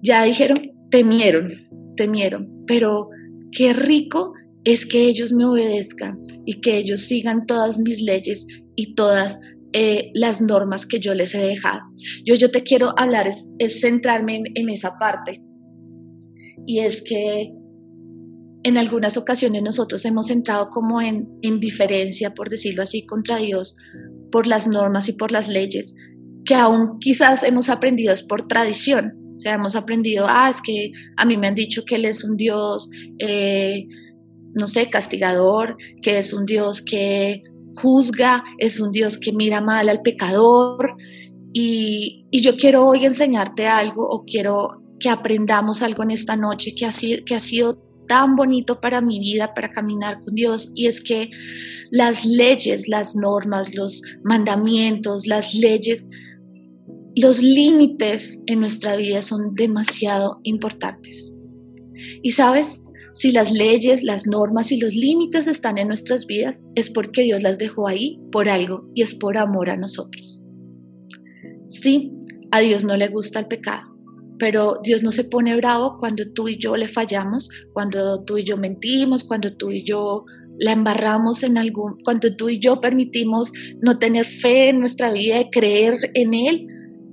ya 0.00 0.22
dijeron, 0.22 0.70
temieron, 0.90 1.50
temieron, 1.96 2.48
pero 2.66 3.08
qué 3.50 3.72
rico 3.72 4.32
es 4.64 4.86
que 4.86 5.06
ellos 5.06 5.32
me 5.32 5.44
obedezcan 5.44 6.18
y 6.44 6.60
que 6.60 6.76
ellos 6.76 7.00
sigan 7.00 7.46
todas 7.46 7.78
mis 7.78 8.00
leyes 8.00 8.46
y 8.76 8.94
todas 8.94 9.40
eh, 9.72 10.10
las 10.14 10.40
normas 10.40 10.86
que 10.86 11.00
yo 11.00 11.14
les 11.14 11.34
he 11.34 11.38
dejado. 11.38 11.80
Yo, 12.24 12.34
yo 12.34 12.50
te 12.50 12.62
quiero 12.62 12.94
hablar, 12.98 13.28
es, 13.58 13.80
centrarme 13.80 14.42
en, 14.54 14.68
esa 14.70 14.96
parte. 14.98 15.42
Y 16.66 16.80
es 16.80 17.02
que 17.02 17.52
en 18.62 18.78
algunas 18.78 19.16
ocasiones 19.16 19.62
nosotros 19.62 20.04
hemos 20.04 20.30
entrado 20.30 20.68
como 20.70 21.00
en, 21.00 21.28
en 21.42 21.60
diferencia, 21.60 22.34
por 22.34 22.48
decirlo 22.48 22.82
así, 22.82 23.04
contra 23.06 23.36
Dios 23.36 23.76
por 24.30 24.46
las 24.46 24.66
normas 24.66 25.08
y 25.08 25.12
por 25.12 25.32
las 25.32 25.48
leyes, 25.48 25.94
que 26.44 26.54
aún 26.54 26.98
quizás 26.98 27.42
hemos 27.42 27.68
aprendido 27.68 28.12
es 28.12 28.22
por 28.22 28.48
tradición. 28.48 29.12
O 29.34 29.38
sea, 29.38 29.54
hemos 29.54 29.76
aprendido, 29.76 30.26
ah, 30.28 30.48
es 30.50 30.60
que 30.62 30.92
a 31.16 31.24
mí 31.24 31.36
me 31.36 31.46
han 31.46 31.54
dicho 31.54 31.84
que 31.84 31.94
Él 31.94 32.06
es 32.06 32.24
un 32.24 32.36
Dios, 32.36 32.90
eh, 33.18 33.86
no 34.54 34.66
sé, 34.66 34.90
castigador, 34.90 35.76
que 36.02 36.18
es 36.18 36.32
un 36.32 36.44
Dios 36.44 36.82
que 36.82 37.42
juzga, 37.80 38.44
es 38.58 38.80
un 38.80 38.92
Dios 38.92 39.18
que 39.18 39.32
mira 39.32 39.60
mal 39.60 39.88
al 39.88 40.02
pecador. 40.02 40.94
Y, 41.52 42.26
y 42.30 42.42
yo 42.42 42.56
quiero 42.56 42.86
hoy 42.86 43.06
enseñarte 43.06 43.66
algo 43.66 44.08
o 44.08 44.24
quiero 44.24 44.82
que 45.00 45.08
aprendamos 45.08 45.82
algo 45.82 46.02
en 46.02 46.10
esta 46.10 46.36
noche 46.36 46.74
que 46.74 46.86
ha 46.86 46.92
sido, 46.92 47.24
que 47.24 47.34
ha 47.34 47.40
sido 47.40 47.78
tan 48.08 48.34
bonito 48.34 48.80
para 48.80 49.00
mi 49.00 49.20
vida, 49.20 49.54
para 49.54 49.70
caminar 49.70 50.20
con 50.20 50.34
Dios, 50.34 50.72
y 50.74 50.86
es 50.86 51.00
que 51.00 51.30
las 51.90 52.24
leyes, 52.24 52.88
las 52.88 53.14
normas, 53.14 53.74
los 53.74 54.02
mandamientos, 54.24 55.26
las 55.26 55.54
leyes, 55.54 56.10
los 57.14 57.40
límites 57.40 58.42
en 58.46 58.60
nuestra 58.60 58.96
vida 58.96 59.22
son 59.22 59.54
demasiado 59.54 60.40
importantes. 60.42 61.34
Y 62.22 62.32
sabes, 62.32 62.82
si 63.18 63.32
las 63.32 63.50
leyes, 63.50 64.04
las 64.04 64.28
normas 64.28 64.70
y 64.70 64.78
los 64.78 64.94
límites 64.94 65.48
están 65.48 65.76
en 65.76 65.88
nuestras 65.88 66.24
vidas, 66.26 66.64
es 66.76 66.88
porque 66.88 67.22
Dios 67.22 67.42
las 67.42 67.58
dejó 67.58 67.88
ahí 67.88 68.20
por 68.30 68.48
algo 68.48 68.88
y 68.94 69.02
es 69.02 69.16
por 69.16 69.36
amor 69.38 69.70
a 69.70 69.76
nosotros. 69.76 70.40
Sí, 71.68 72.12
a 72.52 72.60
Dios 72.60 72.84
no 72.84 72.96
le 72.96 73.08
gusta 73.08 73.40
el 73.40 73.48
pecado, 73.48 73.82
pero 74.38 74.78
Dios 74.84 75.02
no 75.02 75.10
se 75.10 75.24
pone 75.24 75.56
bravo 75.56 75.96
cuando 75.98 76.32
tú 76.32 76.46
y 76.46 76.58
yo 76.58 76.76
le 76.76 76.86
fallamos, 76.86 77.48
cuando 77.72 78.22
tú 78.22 78.38
y 78.38 78.44
yo 78.44 78.56
mentimos, 78.56 79.24
cuando 79.24 79.56
tú 79.56 79.72
y 79.72 79.82
yo 79.82 80.24
la 80.56 80.70
embarramos 80.70 81.42
en 81.42 81.58
algún, 81.58 81.98
cuando 82.04 82.36
tú 82.36 82.48
y 82.48 82.60
yo 82.60 82.80
permitimos 82.80 83.52
no 83.82 83.98
tener 83.98 84.26
fe 84.26 84.68
en 84.68 84.78
nuestra 84.78 85.10
vida 85.10 85.40
y 85.40 85.50
creer 85.50 85.98
en 86.14 86.34
Él, 86.34 86.68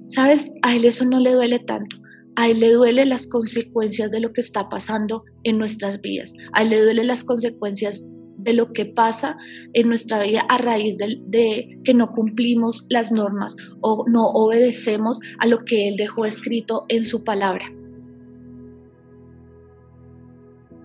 sabes, 0.10 0.54
a 0.62 0.76
Él 0.76 0.86
eso 0.86 1.04
no 1.04 1.20
le 1.20 1.32
duele 1.32 1.58
tanto. 1.58 1.96
A 2.36 2.50
Él 2.50 2.60
le 2.60 2.72
duele 2.72 3.06
las 3.06 3.27
consecuencias 3.27 4.12
de 4.12 4.20
lo 4.20 4.34
que 4.34 4.42
está 4.42 4.70
pasando 4.70 5.24
en 5.44 5.58
nuestras 5.58 6.01
vidas. 6.01 6.34
A 6.54 6.63
Él 6.63 6.70
le 6.70 6.82
duele 6.82 7.04
las 7.04 7.24
consecuencias 7.24 8.08
de 8.38 8.54
lo 8.54 8.74
que 8.74 8.86
pasa 8.86 9.38
en 9.74 9.88
nuestra 9.88 10.22
vida 10.24 10.42
a 10.42 10.58
raíz 10.58 10.98
de, 10.98 11.18
de, 11.25 11.80
que 11.84 11.94
no 11.94 12.12
cumplimos 12.12 12.86
las 12.89 13.12
normas 13.12 13.56
o 13.82 14.06
no 14.08 14.27
obedecemos 14.27 15.20
a 15.39 15.48
lo 15.48 15.65
que 15.65 15.88
Él 15.88 15.96
dejó 15.98 16.25
escrito 16.25 16.86
en 16.89 17.06
su 17.06 17.24
palabra. 17.24 17.65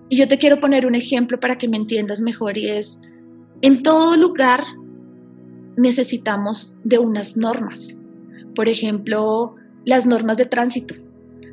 Y 0.09 0.17
yo 0.17 0.27
te 0.27 0.37
quiero 0.37 0.59
poner 0.59 0.85
un 0.85 0.95
ejemplo 0.95 1.39
para 1.39 1.57
que 1.57 1.69
me 1.69 1.77
entiendas 1.77 2.19
mejor 2.19 2.57
y 2.57 2.69
es, 2.69 3.01
en 3.61 3.83
todo 3.83 4.17
lugar 4.17 4.63
necesitamos 5.77 6.77
de 6.83 6.97
unas 6.97 7.37
normas. 7.37 7.97
Por 8.55 8.67
ejemplo, 8.67 9.55
las 9.85 10.05
normas 10.05 10.37
de 10.37 10.45
tránsito. 10.45 10.95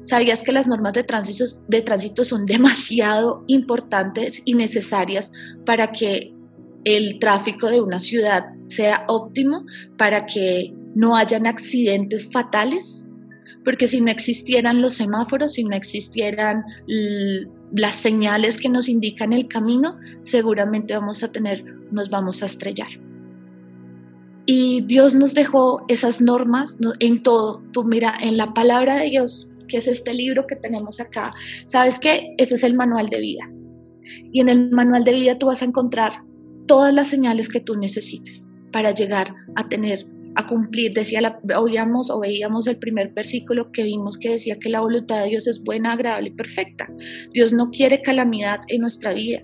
¿Sabías 0.08 0.42
que 0.42 0.52
las 0.52 0.66
normas 0.66 0.94
de 0.94 1.04
tránsito, 1.04 1.44
de 1.68 1.82
tránsito 1.82 2.24
son 2.24 2.44
demasiado 2.46 3.44
importantes 3.46 4.40
y 4.46 4.54
necesarias 4.54 5.32
para 5.66 5.92
que 5.92 6.32
el 6.84 7.18
tráfico 7.18 7.68
de 7.68 7.82
una 7.82 8.00
ciudad 8.00 8.44
sea 8.68 9.04
óptimo, 9.08 9.66
para 9.98 10.24
que 10.24 10.72
no 10.94 11.14
hayan 11.14 11.46
accidentes 11.46 12.30
fatales? 12.32 13.04
Porque 13.66 13.86
si 13.86 14.00
no 14.00 14.10
existieran 14.10 14.80
los 14.80 14.94
semáforos, 14.94 15.52
si 15.52 15.64
no 15.64 15.76
existieran 15.76 16.64
las 17.72 17.96
señales 17.96 18.56
que 18.56 18.70
nos 18.70 18.88
indican 18.88 19.34
el 19.34 19.46
camino, 19.46 19.98
seguramente 20.22 20.94
vamos 20.94 21.22
a 21.22 21.32
tener, 21.32 21.62
nos 21.90 22.08
vamos 22.08 22.42
a 22.42 22.46
estrellar. 22.46 22.88
Y 24.46 24.80
Dios 24.86 25.14
nos 25.14 25.34
dejó 25.34 25.84
esas 25.88 26.22
normas 26.22 26.78
en 27.00 27.22
todo. 27.22 27.62
Tú 27.72 27.84
mira, 27.84 28.14
en 28.18 28.38
la 28.38 28.54
palabra 28.54 28.96
de 28.96 29.10
Dios 29.10 29.54
que 29.68 29.76
es 29.76 29.86
este 29.86 30.14
libro 30.14 30.46
que 30.46 30.56
tenemos 30.56 31.00
acá, 31.00 31.30
sabes 31.66 31.98
que 31.98 32.34
ese 32.38 32.56
es 32.56 32.64
el 32.64 32.74
manual 32.74 33.08
de 33.08 33.20
vida. 33.20 33.50
Y 34.32 34.40
en 34.40 34.48
el 34.48 34.70
manual 34.70 35.04
de 35.04 35.12
vida 35.12 35.38
tú 35.38 35.46
vas 35.46 35.62
a 35.62 35.66
encontrar 35.66 36.22
todas 36.66 36.92
las 36.92 37.08
señales 37.08 37.48
que 37.48 37.60
tú 37.60 37.76
necesites 37.76 38.48
para 38.72 38.92
llegar 38.92 39.34
a 39.56 39.68
tener, 39.68 40.06
a 40.34 40.46
cumplir. 40.46 40.92
Decía, 40.92 41.20
la, 41.20 41.40
oíamos 41.58 42.10
o 42.10 42.20
veíamos 42.20 42.66
el 42.66 42.78
primer 42.78 43.12
versículo 43.12 43.72
que 43.72 43.84
vimos 43.84 44.18
que 44.18 44.30
decía 44.30 44.58
que 44.58 44.68
la 44.68 44.80
voluntad 44.80 45.22
de 45.22 45.30
Dios 45.30 45.46
es 45.46 45.62
buena, 45.62 45.92
agradable 45.92 46.28
y 46.28 46.32
perfecta. 46.32 46.88
Dios 47.32 47.52
no 47.52 47.70
quiere 47.70 48.02
calamidad 48.02 48.60
en 48.68 48.82
nuestra 48.82 49.12
vida. 49.12 49.42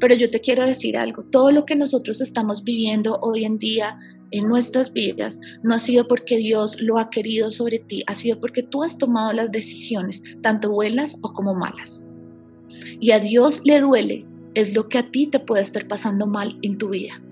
Pero 0.00 0.14
yo 0.14 0.30
te 0.30 0.40
quiero 0.40 0.64
decir 0.64 0.96
algo, 0.96 1.24
todo 1.24 1.50
lo 1.50 1.64
que 1.64 1.74
nosotros 1.74 2.20
estamos 2.20 2.62
viviendo 2.62 3.18
hoy 3.20 3.44
en 3.44 3.58
día 3.58 3.98
en 4.30 4.48
nuestras 4.48 4.92
vidas 4.92 5.40
no 5.62 5.74
ha 5.74 5.78
sido 5.78 6.06
porque 6.06 6.36
Dios 6.36 6.80
lo 6.80 6.98
ha 6.98 7.10
querido 7.10 7.50
sobre 7.50 7.78
ti, 7.78 8.04
ha 8.06 8.14
sido 8.14 8.40
porque 8.40 8.62
tú 8.62 8.82
has 8.82 8.98
tomado 8.98 9.32
las 9.32 9.52
decisiones, 9.52 10.22
tanto 10.42 10.70
buenas 10.70 11.18
o 11.22 11.32
como 11.32 11.54
malas. 11.54 12.06
Y 13.00 13.12
a 13.12 13.20
Dios 13.20 13.62
le 13.64 13.80
duele, 13.80 14.26
es 14.54 14.74
lo 14.74 14.88
que 14.88 14.98
a 14.98 15.10
ti 15.10 15.26
te 15.26 15.40
puede 15.40 15.62
estar 15.62 15.86
pasando 15.86 16.26
mal 16.26 16.58
en 16.62 16.78
tu 16.78 16.90
vida. 16.90 17.22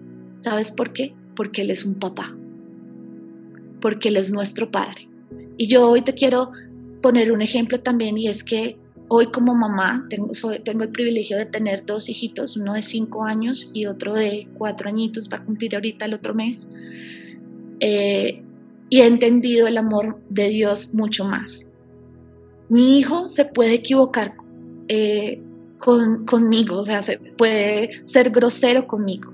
¿Sabes 0.40 0.70
por 0.70 0.92
qué? 0.92 1.14
Porque 1.34 1.62
Él 1.62 1.70
es 1.70 1.84
un 1.84 1.96
papá, 1.96 2.36
porque 3.80 4.08
Él 4.08 4.16
es 4.16 4.30
nuestro 4.30 4.70
Padre. 4.70 5.08
Y 5.56 5.68
yo 5.68 5.88
hoy 5.88 6.02
te 6.02 6.14
quiero 6.14 6.52
poner 7.02 7.32
un 7.32 7.42
ejemplo 7.42 7.80
también 7.80 8.18
y 8.18 8.28
es 8.28 8.42
que 8.44 8.78
Hoy 9.08 9.30
como 9.30 9.54
mamá 9.54 10.06
tengo, 10.10 10.32
el 10.84 10.88
privilegio 10.90 11.38
de 11.38 11.46
tener 11.46 11.86
dos 11.86 12.08
hijitos, 12.08 12.56
uno 12.56 12.74
de 12.74 12.82
cinco 12.82 13.24
años 13.24 13.70
y 13.72 13.86
otro 13.86 14.14
de 14.14 14.48
cuatro 14.58 14.88
añitos, 14.88 15.28
va 15.32 15.38
a 15.38 15.44
cumplir 15.44 15.74
ahorita 15.74 16.06
el 16.06 16.14
otro 16.14 16.34
mes. 16.34 16.68
Eh, 17.80 18.42
y 18.88 19.00
he 19.00 19.06
entendido 19.06 19.66
el 19.66 19.78
amor 19.78 20.20
de 20.28 20.48
Dios 20.48 20.94
mucho 20.94 21.24
más. 21.24 21.70
Mi 22.68 22.98
hijo 22.98 23.28
se 23.28 23.44
puede 23.44 23.74
equivocar 23.74 24.34
eh, 24.88 25.40
conmigo, 25.78 26.78
o 26.78 26.84
sea, 26.84 27.02
se 27.02 27.18
puede 27.18 28.06
ser 28.06 28.30
grosero 28.30 28.86
conmigo, 28.88 29.32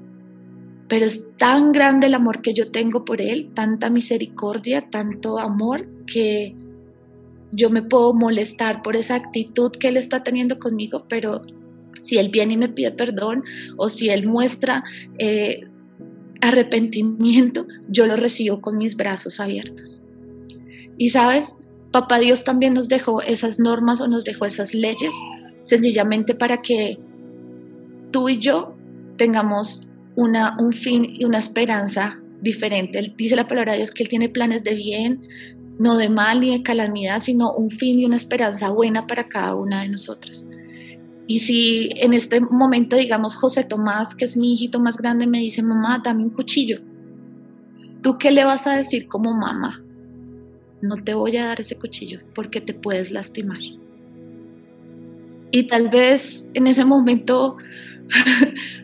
pero 0.89 1.07
es 1.07 1.33
tan 1.39 1.73
grande 1.73 2.09
el 2.09 2.15
amor 2.15 2.43
que 2.43 2.53
yo 2.53 2.71
tengo 2.71 3.05
por 3.05 3.23
él, 3.23 3.51
tanta 3.55 3.89
misericordia, 3.89 4.91
tanto 4.91 5.39
amor, 5.39 5.87
que 6.07 6.55
yo 7.53 7.71
me 7.71 7.83
puedo 7.83 8.15
molestar 8.15 8.83
por 8.83 8.97
esa 8.97 9.15
actitud 9.15 9.71
que 9.73 9.89
él 9.89 9.97
está 9.97 10.25
teniendo 10.25 10.59
conmigo, 10.59 11.07
pero 11.09 11.43
si 12.01 12.19
él 12.19 12.31
viene 12.31 12.55
y 12.55 12.57
me 12.57 12.69
pide 12.69 12.91
perdón 12.91 13.45
o 13.77 13.89
si 13.89 14.09
él 14.09 14.27
muestra 14.27 14.83
eh, 15.19 15.69
arrepentimiento, 16.41 17.67
yo 17.89 18.07
lo 18.07 18.17
recibo 18.17 18.61
con 18.61 18.79
mis 18.79 18.97
brazos 18.97 19.39
abiertos. 19.39 20.03
Y 20.97 21.11
sabes, 21.11 21.57
papá 21.93 22.19
Dios 22.19 22.45
también 22.45 22.75
nos 22.75 22.89
dejó 22.89 23.23
esas 23.23 23.61
normas 23.61 24.01
o 24.01 24.09
nos 24.09 24.25
dejó 24.25 24.47
esas 24.47 24.75
leyes 24.75 25.15
sencillamente 25.65 26.35
para 26.35 26.63
que 26.63 26.99
tú 28.11 28.29
y 28.29 28.39
yo 28.39 28.75
tengamos 29.17 29.89
una, 30.17 30.57
un 30.59 30.73
fin 30.73 31.07
y 31.09 31.25
una 31.25 31.39
esperanza 31.39 32.19
diferente. 32.41 32.99
Él 32.99 33.15
dice 33.17 33.37
la 33.37 33.47
palabra 33.47 33.73
de 33.73 33.79
Dios 33.79 33.93
que 33.93 34.03
Él 34.03 34.09
tiene 34.09 34.29
planes 34.29 34.65
de 34.65 34.75
bien, 34.75 35.23
no 35.79 35.97
de 35.97 36.09
mal 36.09 36.41
ni 36.41 36.51
de 36.51 36.63
calamidad, 36.63 37.21
sino 37.21 37.53
un 37.53 37.71
fin 37.71 37.99
y 37.99 38.05
una 38.05 38.17
esperanza 38.17 38.71
buena 38.71 39.07
para 39.07 39.29
cada 39.29 39.55
una 39.55 39.83
de 39.83 39.89
nosotras. 39.89 40.47
Y 41.27 41.41
si 41.41 41.89
en 41.97 42.15
este 42.15 42.41
momento, 42.41 42.97
digamos, 42.97 43.35
José 43.35 43.65
Tomás, 43.65 44.15
que 44.15 44.25
es 44.25 44.37
mi 44.37 44.53
hijito 44.53 44.81
más 44.81 44.97
grande, 44.97 45.27
me 45.27 45.39
dice, 45.39 45.63
mamá, 45.63 46.01
dame 46.05 46.25
un 46.25 46.31
cuchillo, 46.31 46.81
¿tú 48.03 48.19
qué 48.19 48.31
le 48.31 48.45
vas 48.45 48.67
a 48.67 48.77
decir 48.77 49.09
como 49.09 49.33
mamá? 49.33 49.83
No 50.83 50.97
te 50.97 51.15
voy 51.15 51.37
a 51.37 51.47
dar 51.47 51.61
ese 51.61 51.79
cuchillo 51.79 52.21
porque 52.35 52.61
te 52.61 52.75
puedes 52.75 53.13
lastimar. 53.13 53.61
Y 55.53 55.69
tal 55.69 55.91
vez 55.91 56.49
en 56.55 56.67
ese 56.67 56.85
momento 56.85 57.57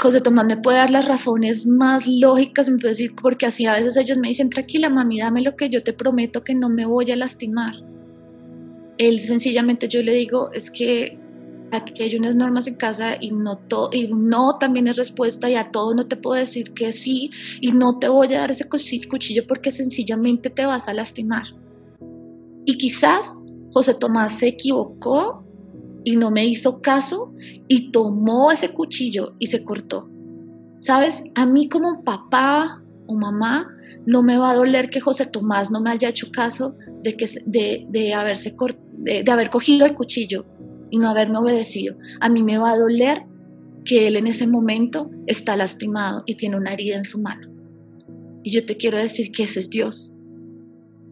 José 0.00 0.22
Tomás 0.22 0.46
me 0.46 0.56
puede 0.56 0.78
dar 0.78 0.90
las 0.90 1.04
razones 1.04 1.66
más 1.66 2.06
lógicas, 2.06 2.70
me 2.70 2.78
puede 2.78 2.92
decir, 2.92 3.14
porque 3.20 3.44
así 3.44 3.66
a 3.66 3.74
veces 3.74 3.98
ellos 3.98 4.16
me 4.16 4.28
dicen, 4.28 4.48
tranquila 4.48 4.88
mami, 4.88 5.18
dame 5.18 5.42
lo 5.42 5.56
que 5.56 5.68
yo 5.68 5.82
te 5.82 5.92
prometo 5.92 6.42
que 6.42 6.54
no 6.54 6.70
me 6.70 6.86
voy 6.86 7.10
a 7.10 7.16
lastimar. 7.16 7.74
Él 8.96 9.20
sencillamente 9.20 9.88
yo 9.88 10.02
le 10.02 10.14
digo, 10.14 10.52
es 10.52 10.70
que 10.70 11.18
aquí 11.70 12.02
hay 12.02 12.16
unas 12.16 12.34
normas 12.34 12.66
en 12.66 12.76
casa 12.76 13.16
y 13.20 13.30
no, 13.30 13.58
todo, 13.58 13.90
y 13.92 14.08
no 14.08 14.56
también 14.58 14.88
es 14.88 14.96
respuesta 14.96 15.50
y 15.50 15.54
a 15.54 15.70
todo 15.70 15.94
no 15.94 16.06
te 16.06 16.16
puedo 16.16 16.38
decir 16.38 16.72
que 16.72 16.94
sí 16.94 17.30
y 17.60 17.72
no 17.72 17.98
te 17.98 18.08
voy 18.08 18.32
a 18.34 18.40
dar 18.40 18.50
ese 18.50 18.68
cuchillo 18.68 19.46
porque 19.46 19.70
sencillamente 19.70 20.48
te 20.48 20.64
vas 20.64 20.88
a 20.88 20.94
lastimar. 20.94 21.44
Y 22.64 22.78
quizás 22.78 23.44
José 23.72 23.94
Tomás 23.94 24.38
se 24.38 24.48
equivocó 24.48 25.44
y 26.04 26.16
no 26.16 26.30
me 26.30 26.46
hizo 26.46 26.80
caso 26.80 27.32
y 27.68 27.90
tomó 27.90 28.52
ese 28.52 28.72
cuchillo 28.72 29.34
y 29.38 29.48
se 29.48 29.64
cortó. 29.64 30.08
¿Sabes? 30.78 31.22
A 31.34 31.46
mí 31.46 31.68
como 31.68 32.02
papá 32.04 32.82
o 33.06 33.14
mamá 33.14 33.68
no 34.06 34.22
me 34.22 34.38
va 34.38 34.50
a 34.50 34.56
doler 34.56 34.88
que 34.88 35.00
José 35.00 35.26
Tomás 35.26 35.70
no 35.70 35.80
me 35.80 35.90
haya 35.90 36.08
hecho 36.08 36.30
caso 36.32 36.74
de, 37.02 37.14
que, 37.14 37.26
de, 37.44 37.86
de 37.90 38.14
haberse 38.14 38.54
de, 38.98 39.30
haber 39.30 39.50
cogido 39.50 39.84
el 39.86 39.94
cuchillo 39.94 40.46
y 40.90 40.98
no 40.98 41.08
haberme 41.08 41.38
obedecido, 41.38 41.96
a 42.20 42.28
mí 42.28 42.42
me 42.42 42.58
va 42.58 42.72
a 42.72 42.78
doler 42.78 43.22
que 43.84 44.06
él 44.06 44.16
en 44.16 44.26
ese 44.26 44.46
momento 44.46 45.10
está 45.26 45.56
lastimado 45.56 46.22
y 46.26 46.36
tiene 46.36 46.56
una 46.56 46.72
herida 46.72 46.96
en 46.96 47.04
su 47.04 47.20
mano. 47.20 47.48
Y 48.42 48.52
yo 48.52 48.64
te 48.64 48.76
quiero 48.76 48.98
decir 48.98 49.32
que 49.32 49.44
ese 49.44 49.60
es 49.60 49.70
Dios. 49.70 50.14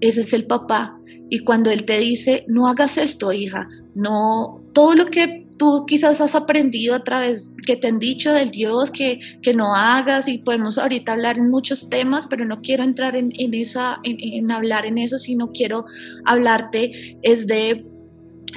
Ese 0.01 0.21
es 0.21 0.33
el 0.33 0.47
papá. 0.47 0.99
Y 1.29 1.41
cuando 1.41 1.71
Él 1.71 1.85
te 1.85 1.99
dice, 1.99 2.45
no 2.49 2.69
hagas 2.69 2.97
esto, 2.97 3.33
hija, 3.33 3.69
no, 3.95 4.63
todo 4.79 4.95
lo 4.95 5.07
que 5.07 5.45
tú 5.59 5.87
quizás 5.89 6.21
has 6.21 6.37
aprendido 6.37 6.95
a 6.95 7.03
través 7.03 7.53
que 7.67 7.75
te 7.75 7.89
han 7.89 7.99
dicho 7.99 8.33
del 8.33 8.53
Dios 8.53 8.93
que, 8.93 9.19
que 9.43 9.53
no 9.53 9.75
hagas 9.75 10.29
y 10.29 10.39
podemos 10.39 10.79
ahorita 10.79 11.11
hablar 11.11 11.37
en 11.37 11.51
muchos 11.51 11.91
temas, 11.91 12.29
pero 12.29 12.45
no 12.45 12.61
quiero 12.61 12.85
entrar 12.85 13.17
en, 13.17 13.33
esa, 13.55 13.99
en, 14.05 14.53
hablar 14.53 14.87
en 14.87 14.99
eso, 14.99 15.19
sino 15.19 15.51
quiero 15.51 15.85
hablarte 16.27 17.19
es 17.23 17.49
de, 17.49 17.87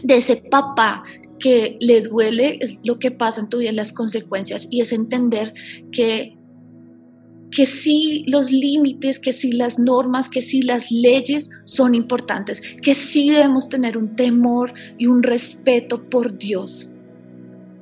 de 0.04 0.16
ese 0.16 0.36
papá 0.36 1.04
que 1.40 1.78
le 1.80 2.02
duele 2.02 2.60
es 2.62 2.80
lo 2.84 2.98
que 2.98 3.10
pasa 3.10 3.42
en 3.42 3.50
tu 3.50 3.58
vida, 3.58 3.72
las 3.72 3.92
consecuencias, 3.92 4.68
y 4.70 4.82
es 4.82 4.92
entender 4.92 5.56
que 5.92 6.38
que 7.52 7.66
sí 7.66 8.24
los 8.28 8.52
límites, 8.52 9.20
que 9.20 9.34
sí 9.34 9.52
las 9.52 9.78
normas, 9.78 10.30
que 10.30 10.42
sí 10.42 10.62
las 10.62 10.92
leyes 10.92 11.50
son 11.66 11.94
importantes, 11.96 12.62
que 12.82 12.96
sí 12.96 13.30
debemos 13.30 13.70
tener 13.70 13.98
un 13.98 14.16
temor 14.16 14.74
y 14.98 15.08
un 15.08 15.22
respeto 15.22 16.10
por 16.10 16.38
Dios. 16.38 16.96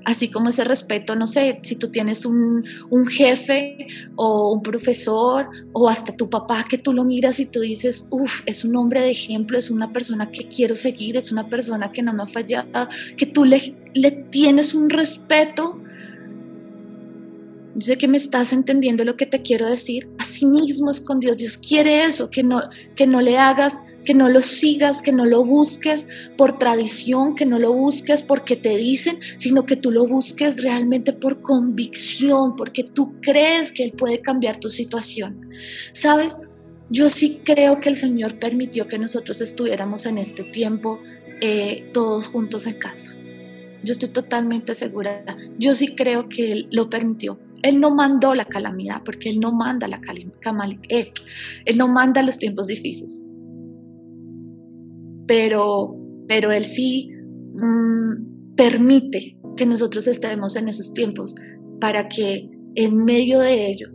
Así 0.06 0.30
como 0.30 0.50
ese 0.50 0.64
respeto, 0.64 1.16
no 1.16 1.28
sé, 1.28 1.60
si 1.62 1.76
tú 1.76 1.90
tienes 1.90 2.26
un, 2.26 2.64
jefe 3.10 3.88
o 4.16 4.54
un 4.54 4.64
profesor 4.64 5.48
o 5.72 5.88
hasta 5.88 6.16
tu 6.16 6.30
papá 6.32 6.66
que 6.68 6.80
tú 6.80 6.94
lo 6.94 7.04
miras 7.04 7.40
y 7.40 7.46
tú 7.46 7.60
dices, 7.60 8.08
uff, 8.10 8.42
es 8.48 8.66
un 8.66 8.76
hombre 8.76 9.02
de 9.02 9.12
ejemplo, 9.12 9.58
es 9.58 9.70
una 9.70 9.94
persona 9.94 10.32
que 10.32 10.48
quiero 10.48 10.76
seguir, 10.76 11.16
es 11.16 11.32
una 11.32 11.48
persona 11.48 11.92
que 11.92 12.02
no 12.02 12.14
me 12.14 12.24
ha 12.24 12.28
fallado, 12.28 12.90
que 13.18 13.28
tú 13.28 13.46
le, 13.46 13.76
le 13.94 14.10
tienes 14.10 14.74
un 14.74 14.90
respeto 14.90 15.80
yo 17.76 17.82
sé 17.82 17.98
que 17.98 18.08
me 18.08 18.18
estás 18.18 18.52
entendiendo 18.52 19.04
lo 19.06 19.16
que 19.16 19.26
te 19.26 19.42
quiero 19.42 19.68
decir. 19.68 20.10
Así 20.18 20.46
mismo 20.46 20.90
es 20.90 21.00
con 21.00 21.20
Dios. 21.20 21.38
Dios 21.38 21.58
quiere 21.58 22.06
eso, 22.06 22.30
que 22.30 22.44
no, 22.44 22.62
que 22.96 23.06
no 23.06 23.22
le 23.22 23.38
hagas, 23.38 23.78
que 24.04 24.14
no 24.14 24.28
lo 24.28 24.42
sigas, 24.42 25.02
que 25.02 25.12
no 25.12 25.26
lo 25.26 25.46
busques 25.46 26.08
por 26.38 26.58
tradición, 26.58 27.36
que 27.36 27.46
no 27.46 27.60
lo 27.60 27.74
busques 27.74 28.24
porque 28.24 28.56
te 28.56 28.76
dicen, 28.78 29.20
sino 29.38 29.66
que 29.66 29.76
tú 29.76 29.92
lo 29.92 30.08
busques 30.08 30.62
realmente 30.62 31.14
por 31.14 31.42
convicción, 31.42 32.56
porque 32.56 32.84
tú 32.84 33.20
crees 33.22 33.72
que 33.72 33.84
Él 33.84 33.92
puede 33.92 34.22
cambiar 34.22 34.58
tu 34.60 34.70
situación. 34.70 35.50
¿Sabes? 35.92 36.42
Yo 36.90 37.10
sí 37.12 37.42
creo 37.44 37.80
que 37.80 37.90
el 37.90 37.96
Señor 37.96 38.40
permitió 38.40 38.88
que 38.88 38.98
nosotros 38.98 39.42
estuviéramos 39.42 40.08
en 40.08 40.18
este 40.18 40.44
tiempo 40.44 41.00
eh, 41.40 41.88
todos 41.94 42.28
juntos 42.28 42.66
en 42.66 42.80
casa. 42.80 43.14
Yo 43.84 43.92
estoy 43.92 44.10
totalmente 44.10 44.74
segura. 44.74 45.24
Yo 45.58 45.76
sí 45.76 45.96
creo 45.96 46.28
que 46.28 46.52
Él 46.52 46.68
lo 46.72 46.90
permitió 46.90 47.38
él 47.62 47.80
no 47.80 47.92
mandó 47.92 48.34
la 48.36 48.46
calamidad, 48.46 49.02
porque 49.04 49.30
Él 49.30 49.40
no 49.40 49.52
manda 49.52 49.88
la 49.88 50.00
calamidad, 50.00 50.80
eh, 50.90 51.12
Él 51.66 51.78
no 51.78 51.88
manda 51.88 52.22
los 52.22 52.38
tiempos 52.38 52.68
difíciles. 52.68 53.24
Pero, 55.28 55.96
pero 56.28 56.52
Él 56.52 56.66
sí 56.66 57.10
mm, 57.54 58.56
permite 58.56 59.38
que 59.56 59.66
nosotros 59.66 60.08
estemos 60.08 60.56
en 60.56 60.70
esos 60.70 60.94
tiempos 60.94 61.36
para 61.80 62.08
que 62.08 62.50
en 62.76 63.04
medio 63.04 63.40
de 63.40 63.72
ello 63.72 63.90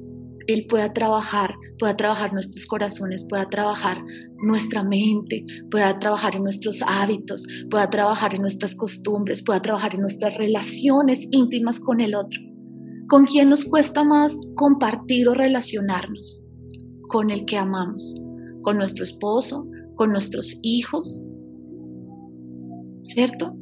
Él 0.46 0.66
pueda 0.68 0.92
trabajar, 0.92 1.54
pueda 1.78 1.96
trabajar 1.96 2.32
nuestros 2.32 2.66
corazones, 2.66 3.26
pueda 3.28 3.48
trabajar 3.48 3.98
nuestra 4.38 4.84
mente, 4.84 5.44
pueda 5.70 5.98
trabajar 5.98 6.36
en 6.36 6.42
nuestros 6.42 6.82
hábitos, 6.86 7.46
pueda 7.70 7.88
trabajar 7.88 8.34
en 8.34 8.42
nuestras 8.42 8.76
costumbres, 8.76 9.42
pueda 9.42 9.62
trabajar 9.62 9.94
en 9.94 10.02
nuestras 10.02 10.34
relaciones 10.34 11.26
íntimas 11.30 11.80
con 11.80 12.00
el 12.00 12.14
otro. 12.14 12.53
¿Con 13.08 13.26
quién 13.26 13.50
nos 13.50 13.64
cuesta 13.64 14.02
más 14.02 14.36
compartir 14.54 15.28
o 15.28 15.34
relacionarnos? 15.34 16.50
Con 17.08 17.30
el 17.30 17.44
que 17.44 17.56
amamos, 17.56 18.14
con 18.62 18.78
nuestro 18.78 19.04
esposo, 19.04 19.68
con 19.96 20.10
nuestros 20.10 20.58
hijos, 20.62 21.22
¿cierto? 23.02 23.54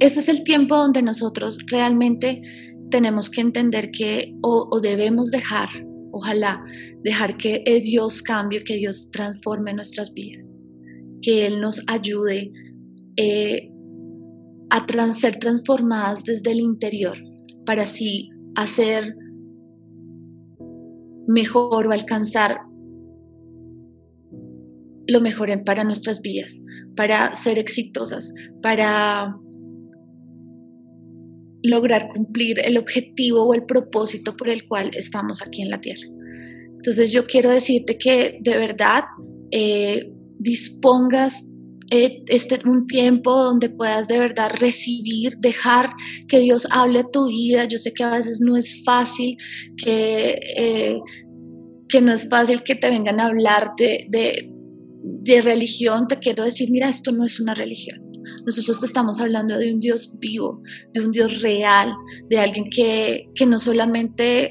Ese 0.00 0.20
es 0.20 0.28
el 0.28 0.44
tiempo 0.44 0.76
donde 0.76 1.02
nosotros 1.02 1.58
realmente 1.70 2.42
tenemos 2.90 3.30
que 3.30 3.40
entender 3.40 3.90
que 3.90 4.34
o, 4.42 4.80
debemos 4.80 5.30
dejar, 5.30 5.68
ojalá, 6.12 6.62
dejar 7.02 7.36
que 7.36 7.62
Dios 7.82 8.22
cambie, 8.22 8.64
que 8.64 8.76
Dios 8.76 9.08
transforme 9.08 9.74
nuestras 9.74 10.12
vidas, 10.12 10.54
que 11.22 11.46
Él 11.46 11.60
nos 11.60 11.82
ayude 11.86 12.52
eh, 13.16 13.70
a 14.70 15.12
ser 15.12 15.38
transformadas 15.38 16.24
desde 16.24 16.52
el 16.52 16.60
interior 16.60 17.16
para 17.66 17.82
así 17.82 18.30
hacer 18.56 19.14
mejor 21.26 21.86
o 21.86 21.92
alcanzar 21.92 22.58
lo 25.06 25.20
mejor 25.20 25.48
para 25.64 25.84
nuestras 25.84 26.20
vidas, 26.20 26.60
para 26.96 27.34
ser 27.34 27.58
exitosas, 27.58 28.32
para 28.62 29.36
lograr 31.62 32.08
cumplir 32.08 32.58
el 32.64 32.78
objetivo 32.78 33.44
o 33.44 33.54
el 33.54 33.64
propósito 33.64 34.36
por 34.36 34.48
el 34.48 34.66
cual 34.66 34.90
estamos 34.94 35.42
aquí 35.42 35.62
en 35.62 35.70
la 35.70 35.80
tierra. 35.80 36.06
Entonces 36.76 37.12
yo 37.12 37.26
quiero 37.26 37.50
decirte 37.50 37.98
que 37.98 38.38
de 38.40 38.56
verdad 38.56 39.02
eh, 39.50 40.12
dispongas 40.38 41.46
eh, 41.90 42.22
este, 42.28 42.60
un 42.68 42.86
tiempo 42.86 43.36
donde 43.36 43.68
puedas 43.68 44.06
de 44.06 44.20
verdad 44.20 44.52
recibir, 44.60 45.32
dejar 45.38 45.90
que 46.28 46.38
Dios 46.38 46.68
hable 46.70 47.04
tu 47.12 47.26
vida. 47.26 47.64
Yo 47.64 47.78
sé 47.78 47.92
que 47.92 48.04
a 48.04 48.12
veces 48.12 48.40
no 48.40 48.56
es 48.56 48.82
fácil, 48.84 49.36
que, 49.76 50.38
eh, 50.56 51.00
que 51.88 52.00
no 52.00 52.12
es 52.12 52.28
fácil 52.28 52.62
que 52.62 52.76
te 52.76 52.88
vengan 52.88 53.18
a 53.18 53.26
hablar 53.26 53.72
de, 53.76 54.06
de, 54.08 55.42
religión. 55.42 56.06
Te 56.06 56.18
quiero 56.18 56.44
decir, 56.44 56.70
mira, 56.70 56.88
esto 56.88 57.10
no 57.10 57.24
es 57.24 57.40
una 57.40 57.54
religión. 57.54 58.00
Nosotros 58.46 58.78
te 58.78 58.86
estamos 58.86 59.20
hablando 59.20 59.58
de 59.58 59.72
un 59.72 59.80
Dios 59.80 60.16
vivo, 60.20 60.62
de 60.94 61.04
un 61.04 61.10
Dios 61.10 61.40
real, 61.40 61.92
de 62.28 62.38
alguien 62.38 62.70
que, 62.70 63.26
que 63.34 63.46
no 63.46 63.58
solamente 63.58 64.50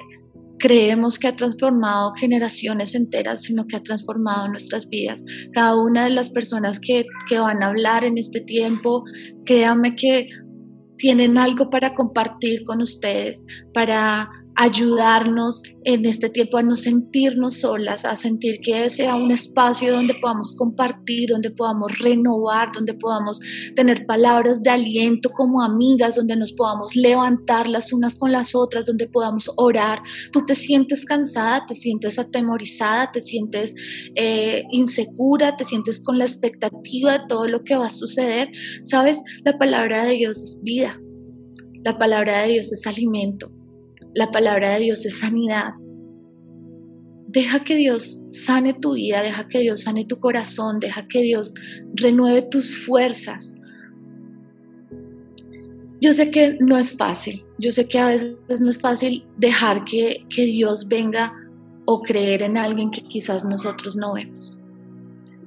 creemos 0.59 1.17
que 1.17 1.27
ha 1.27 1.35
transformado 1.35 2.13
generaciones 2.15 2.93
enteras, 2.93 3.43
sino 3.43 3.65
que 3.65 3.77
ha 3.77 3.83
transformado 3.83 4.47
nuestras 4.47 4.87
vidas. 4.87 5.23
Cada 5.53 5.75
una 5.81 6.03
de 6.03 6.11
las 6.11 6.29
personas 6.29 6.79
que, 6.79 7.05
que 7.27 7.39
van 7.39 7.63
a 7.63 7.67
hablar 7.67 8.03
en 8.03 8.17
este 8.17 8.41
tiempo, 8.41 9.03
créanme 9.45 9.95
que 9.95 10.29
tienen 10.97 11.37
algo 11.37 11.69
para 11.69 11.95
compartir 11.95 12.63
con 12.65 12.81
ustedes, 12.81 13.45
para 13.73 14.29
ayudarnos 14.55 15.63
en 15.85 16.05
este 16.05 16.29
tiempo 16.29 16.57
a 16.57 16.63
no 16.63 16.75
sentirnos 16.75 17.61
solas, 17.61 18.03
a 18.05 18.15
sentir 18.15 18.59
que 18.61 18.89
sea 18.89 19.15
un 19.15 19.31
espacio 19.31 19.93
donde 19.93 20.15
podamos 20.15 20.55
compartir, 20.57 21.29
donde 21.29 21.51
podamos 21.51 21.97
renovar, 21.99 22.71
donde 22.73 22.93
podamos 22.93 23.39
tener 23.75 24.05
palabras 24.05 24.61
de 24.61 24.69
aliento 24.69 25.29
como 25.29 25.63
amigas, 25.63 26.15
donde 26.15 26.35
nos 26.35 26.51
podamos 26.51 26.95
levantar 26.95 27.67
las 27.67 27.93
unas 27.93 28.17
con 28.17 28.31
las 28.31 28.53
otras, 28.53 28.85
donde 28.85 29.07
podamos 29.07 29.49
orar. 29.55 30.01
Tú 30.31 30.45
te 30.45 30.55
sientes 30.55 31.05
cansada, 31.05 31.65
te 31.65 31.73
sientes 31.73 32.19
atemorizada, 32.19 33.11
te 33.11 33.21
sientes 33.21 33.73
eh, 34.15 34.63
insegura, 34.71 35.55
te 35.55 35.63
sientes 35.63 36.01
con 36.03 36.17
la 36.17 36.25
expectativa 36.25 37.17
de 37.17 37.27
todo 37.27 37.47
lo 37.47 37.63
que 37.63 37.77
va 37.77 37.85
a 37.85 37.89
suceder. 37.89 38.49
Sabes, 38.83 39.21
la 39.45 39.57
palabra 39.57 40.03
de 40.03 40.15
Dios 40.15 40.41
es 40.41 40.61
vida. 40.63 40.99
La 41.83 41.97
palabra 41.97 42.41
de 42.41 42.49
Dios 42.49 42.73
es 42.73 42.85
alimento. 42.85 43.51
La 44.15 44.31
palabra 44.31 44.73
de 44.73 44.79
Dios 44.85 45.05
es 45.05 45.19
sanidad. 45.19 45.73
Deja 47.27 47.63
que 47.63 47.75
Dios 47.75 48.27
sane 48.31 48.73
tu 48.73 48.93
vida, 48.93 49.21
deja 49.21 49.47
que 49.47 49.59
Dios 49.59 49.83
sane 49.83 50.05
tu 50.05 50.19
corazón, 50.19 50.79
deja 50.79 51.07
que 51.07 51.21
Dios 51.21 51.53
renueve 51.93 52.41
tus 52.41 52.75
fuerzas. 52.85 53.59
Yo 56.01 56.13
sé 56.13 56.31
que 56.31 56.57
no 56.59 56.77
es 56.77 56.97
fácil, 56.97 57.43
yo 57.59 57.71
sé 57.71 57.87
que 57.87 57.99
a 57.99 58.07
veces 58.07 58.61
no 58.61 58.69
es 58.71 58.79
fácil 58.79 59.25
dejar 59.37 59.85
que, 59.85 60.25
que 60.29 60.45
Dios 60.45 60.87
venga 60.87 61.33
o 61.85 62.01
creer 62.01 62.41
en 62.41 62.57
alguien 62.57 62.89
que 62.89 63.01
quizás 63.01 63.45
nosotros 63.45 63.95
no 63.95 64.13
vemos. 64.13 64.59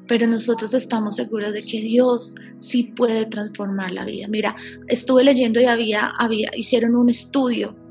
Pero 0.07 0.27
nosotros 0.29 0.75
estamos 0.75 1.17
seguros 1.17 1.53
de 1.53 1.65
que 1.65 1.81
Dios 1.81 2.37
sí 2.59 2.93
puede 2.95 3.27
transformar 3.27 3.91
la 3.93 4.05
vida. 4.05 4.29
Mira, 4.29 4.55
estuve 4.87 5.25
leyendo 5.25 5.61
y 5.61 5.65
había, 5.65 6.13
había, 6.19 6.51
hicieron 6.55 6.95
un 6.95 7.09
estudio 7.09 7.82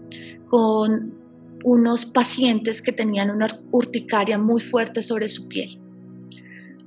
con 0.52 1.14
unos 1.64 2.06
pacientes 2.06 2.82
que 2.82 2.92
tenían 2.92 3.30
una 3.30 3.48
urticaria 3.72 4.38
muy 4.38 4.62
fuerte 4.62 5.02
sobre 5.02 5.30
su 5.30 5.48
piel, 5.48 5.80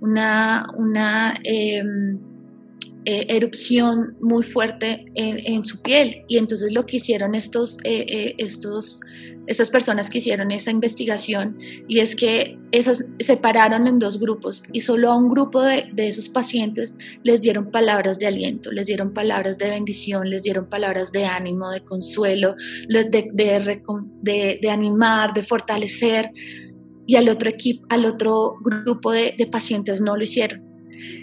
una, 0.02 0.66
una 0.76 1.32
em, 1.44 2.18
eh, 3.06 3.24
erupción 3.30 4.18
muy 4.20 4.44
fuerte 4.44 5.06
en, 5.14 5.64
su 5.64 5.80
piel. 5.80 6.24
Y 6.28 6.36
entonces 6.36 6.74
lo 6.74 6.84
que 6.84 6.98
hicieron 6.98 7.34
estos, 7.34 7.78
eh, 7.84 8.04
eh, 8.06 8.34
estos 8.36 9.00
esas 9.46 9.70
personas 9.70 10.10
que 10.10 10.18
hicieron 10.18 10.50
esa 10.50 10.70
investigación 10.70 11.58
y 11.86 12.00
es 12.00 12.16
que 12.16 12.58
esas 12.72 13.06
separaron 13.18 13.86
en 13.86 13.98
dos 13.98 14.18
grupos 14.18 14.64
y 14.72 14.80
solo 14.80 15.10
a 15.10 15.16
un 15.16 15.28
grupo 15.28 15.62
de, 15.62 15.90
esos 15.96 16.28
pacientes 16.28 16.96
les 17.22 17.40
dieron 17.40 17.70
palabras 17.70 18.18
de 18.18 18.26
aliento, 18.26 18.72
les 18.72 18.86
dieron 18.86 19.12
palabras 19.12 19.58
de 19.58 19.70
bendición, 19.70 20.30
les 20.30 20.42
dieron 20.42 20.68
palabras 20.68 21.12
de 21.12 21.26
ánimo, 21.26 21.70
de 21.70 21.82
consuelo, 21.82 22.56
de, 22.88 23.30
de 24.62 24.70
animar, 24.70 25.34
de 25.34 25.42
fortalecer 25.42 26.30
y 27.06 27.16
al 27.16 27.28
otro 27.28 27.50
equipo, 27.50 27.86
al 27.88 28.06
otro 28.06 28.56
grupo 28.60 29.12
de, 29.12 29.34
pacientes 29.50 30.00
no 30.00 30.16
lo 30.16 30.22
hicieron. 30.22 30.62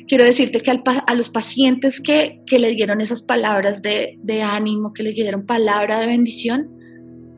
Quiero 0.08 0.24
decirte 0.24 0.60
que 0.60 0.72
a 0.72 1.16
los 1.16 1.30
pacientes 1.30 2.02
que, 2.02 2.42
que, 2.46 2.60
le 2.60 2.76
dieron 2.76 3.02
esas 3.02 3.24
palabras 3.24 3.82
de, 3.82 4.18
de 4.22 4.42
ánimo, 4.42 4.94
que 4.94 5.04
le 5.04 5.14
dieron 5.14 5.46
palabra 5.46 6.00
de 6.00 6.08
bendición, 6.08 6.81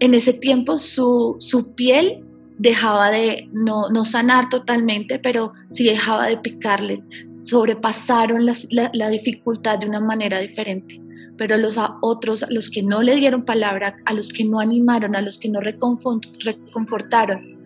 en 0.04 0.14
ese 0.14 0.34
tiempo 0.34 0.78
su, 0.78 1.38
su 1.40 1.76
piel 1.76 2.26
dejaba 2.58 3.10
de 3.10 3.48
no, 3.54 3.90
no, 3.90 4.04
sanar 4.04 4.50
totalmente, 4.50 5.18
pero 5.18 5.54
sí 5.70 5.86
dejaba 5.86 6.28
de 6.28 6.36
picarle, 6.38 7.02
sobrepasaron 7.46 8.46
la, 8.46 8.54
la, 8.92 9.10
dificultad 9.10 9.80
de 9.80 9.88
una 9.88 10.02
manera 10.02 10.40
diferente. 10.40 11.02
Pero 11.38 11.56
los 11.58 11.80
otros, 12.02 12.44
a 12.44 12.52
los 12.52 12.70
que 12.70 12.84
no 12.84 13.02
le 13.02 13.16
dieron 13.16 13.46
palabra, 13.46 13.96
a 14.06 14.14
los 14.14 14.34
que 14.34 14.44
no 14.44 14.60
animaron, 14.60 15.16
a 15.16 15.22
los 15.22 15.40
que 15.40 15.48
no 15.48 15.62
reconfortaron, 15.62 17.58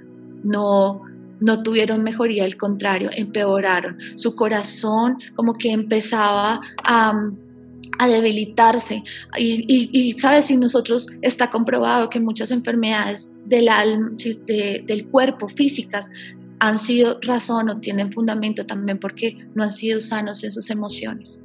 no, 0.44 1.02
no 1.40 1.64
tuvieron 1.64 2.04
mejoría, 2.04 2.46
al 2.46 2.56
contrario, 2.56 3.10
empeoraron. 3.14 3.98
Su 4.16 4.36
corazón 4.36 5.18
como 5.36 5.56
que 5.56 5.72
empezaba 5.72 6.62
a, 6.88 7.32
a 7.98 8.08
debilitarse. 8.08 9.04
Y, 9.38 10.16
sabes, 10.20 10.46
si 10.46 10.58
nosotros 10.58 11.10
está 11.22 11.50
comprobado 11.50 12.10
que 12.10 12.20
muchas 12.20 12.52
enfermedades 12.52 13.36
del, 13.46 13.70
alma, 13.70 14.12
del 14.18 15.08
cuerpo, 15.08 15.48
físicas, 15.48 16.12
han 16.60 16.78
sido 16.78 17.20
razón 17.22 17.70
o 17.70 17.80
tienen 17.80 18.12
fundamento 18.12 18.66
también 18.66 19.00
porque 19.00 19.38
no 19.54 19.64
han 19.64 19.72
sido 19.72 20.02
sanos 20.02 20.44
en 20.44 20.52
sus 20.52 20.70
emociones. 20.70 21.44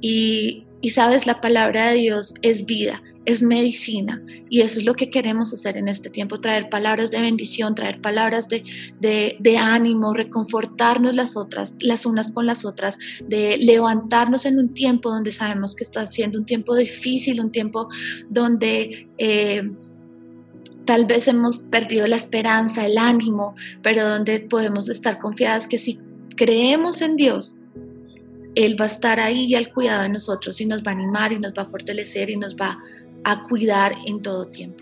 Y, 0.00 0.64
y 0.80 0.90
sabes, 0.90 1.26
la 1.26 1.40
palabra 1.40 1.90
de 1.90 1.96
Dios 1.98 2.34
es 2.42 2.66
vida, 2.66 3.02
es 3.24 3.42
medicina. 3.42 4.22
Y 4.48 4.60
eso 4.62 4.80
es 4.80 4.84
lo 4.84 4.94
que 4.94 5.10
queremos 5.10 5.52
hacer 5.52 5.76
en 5.76 5.88
este 5.88 6.10
tiempo, 6.10 6.40
traer 6.40 6.68
palabras 6.68 7.10
de 7.10 7.20
bendición, 7.20 7.74
traer 7.74 8.00
palabras 8.00 8.48
de, 8.48 8.64
de, 9.00 9.56
ánimo, 9.58 10.14
reconfortarnos 10.14 11.14
las 11.14 11.36
otras, 11.36 11.76
las 11.80 12.06
unas 12.06 12.32
con 12.32 12.46
las 12.46 12.64
otras, 12.64 12.98
de 13.26 13.56
levantarnos 13.58 14.44
en 14.46 14.58
un 14.58 14.74
tiempo 14.74 15.10
donde 15.10 15.32
sabemos 15.32 15.74
que 15.74 15.84
está 15.84 16.04
siendo 16.06 16.38
un 16.38 16.46
tiempo 16.46 16.74
difícil, 16.74 17.40
un 17.40 17.50
tiempo 17.50 17.88
donde... 18.28 19.08
Eh, 19.18 19.62
tal 20.84 21.06
vez 21.06 21.28
hemos 21.28 21.58
perdido 21.58 22.08
la 22.08 22.16
esperanza, 22.16 22.84
el 22.84 22.98
ánimo, 22.98 23.54
pero 23.82 24.08
donde 24.08 24.40
podemos 24.40 24.88
estar 24.88 25.20
confiadas 25.20 25.68
que 25.68 25.78
si 25.78 26.00
creemos 26.36 27.02
en 27.02 27.16
Dios, 27.16 27.62
él 28.54 28.76
va 28.78 28.84
a 28.84 28.88
estar 28.88 29.20
ahí 29.20 29.54
al 29.54 29.72
cuidado 29.72 30.02
de 30.02 30.08
nosotros 30.08 30.60
y 30.60 30.66
nos 30.66 30.82
va 30.82 30.90
a 30.90 30.94
animar 30.94 31.32
y 31.32 31.38
nos 31.38 31.52
va 31.52 31.62
a 31.62 31.66
fortalecer 31.66 32.30
y 32.30 32.36
nos 32.36 32.56
va 32.56 32.78
a 33.24 33.42
cuidar 33.44 33.94
en 34.06 34.22
todo 34.22 34.46
tiempo. 34.46 34.81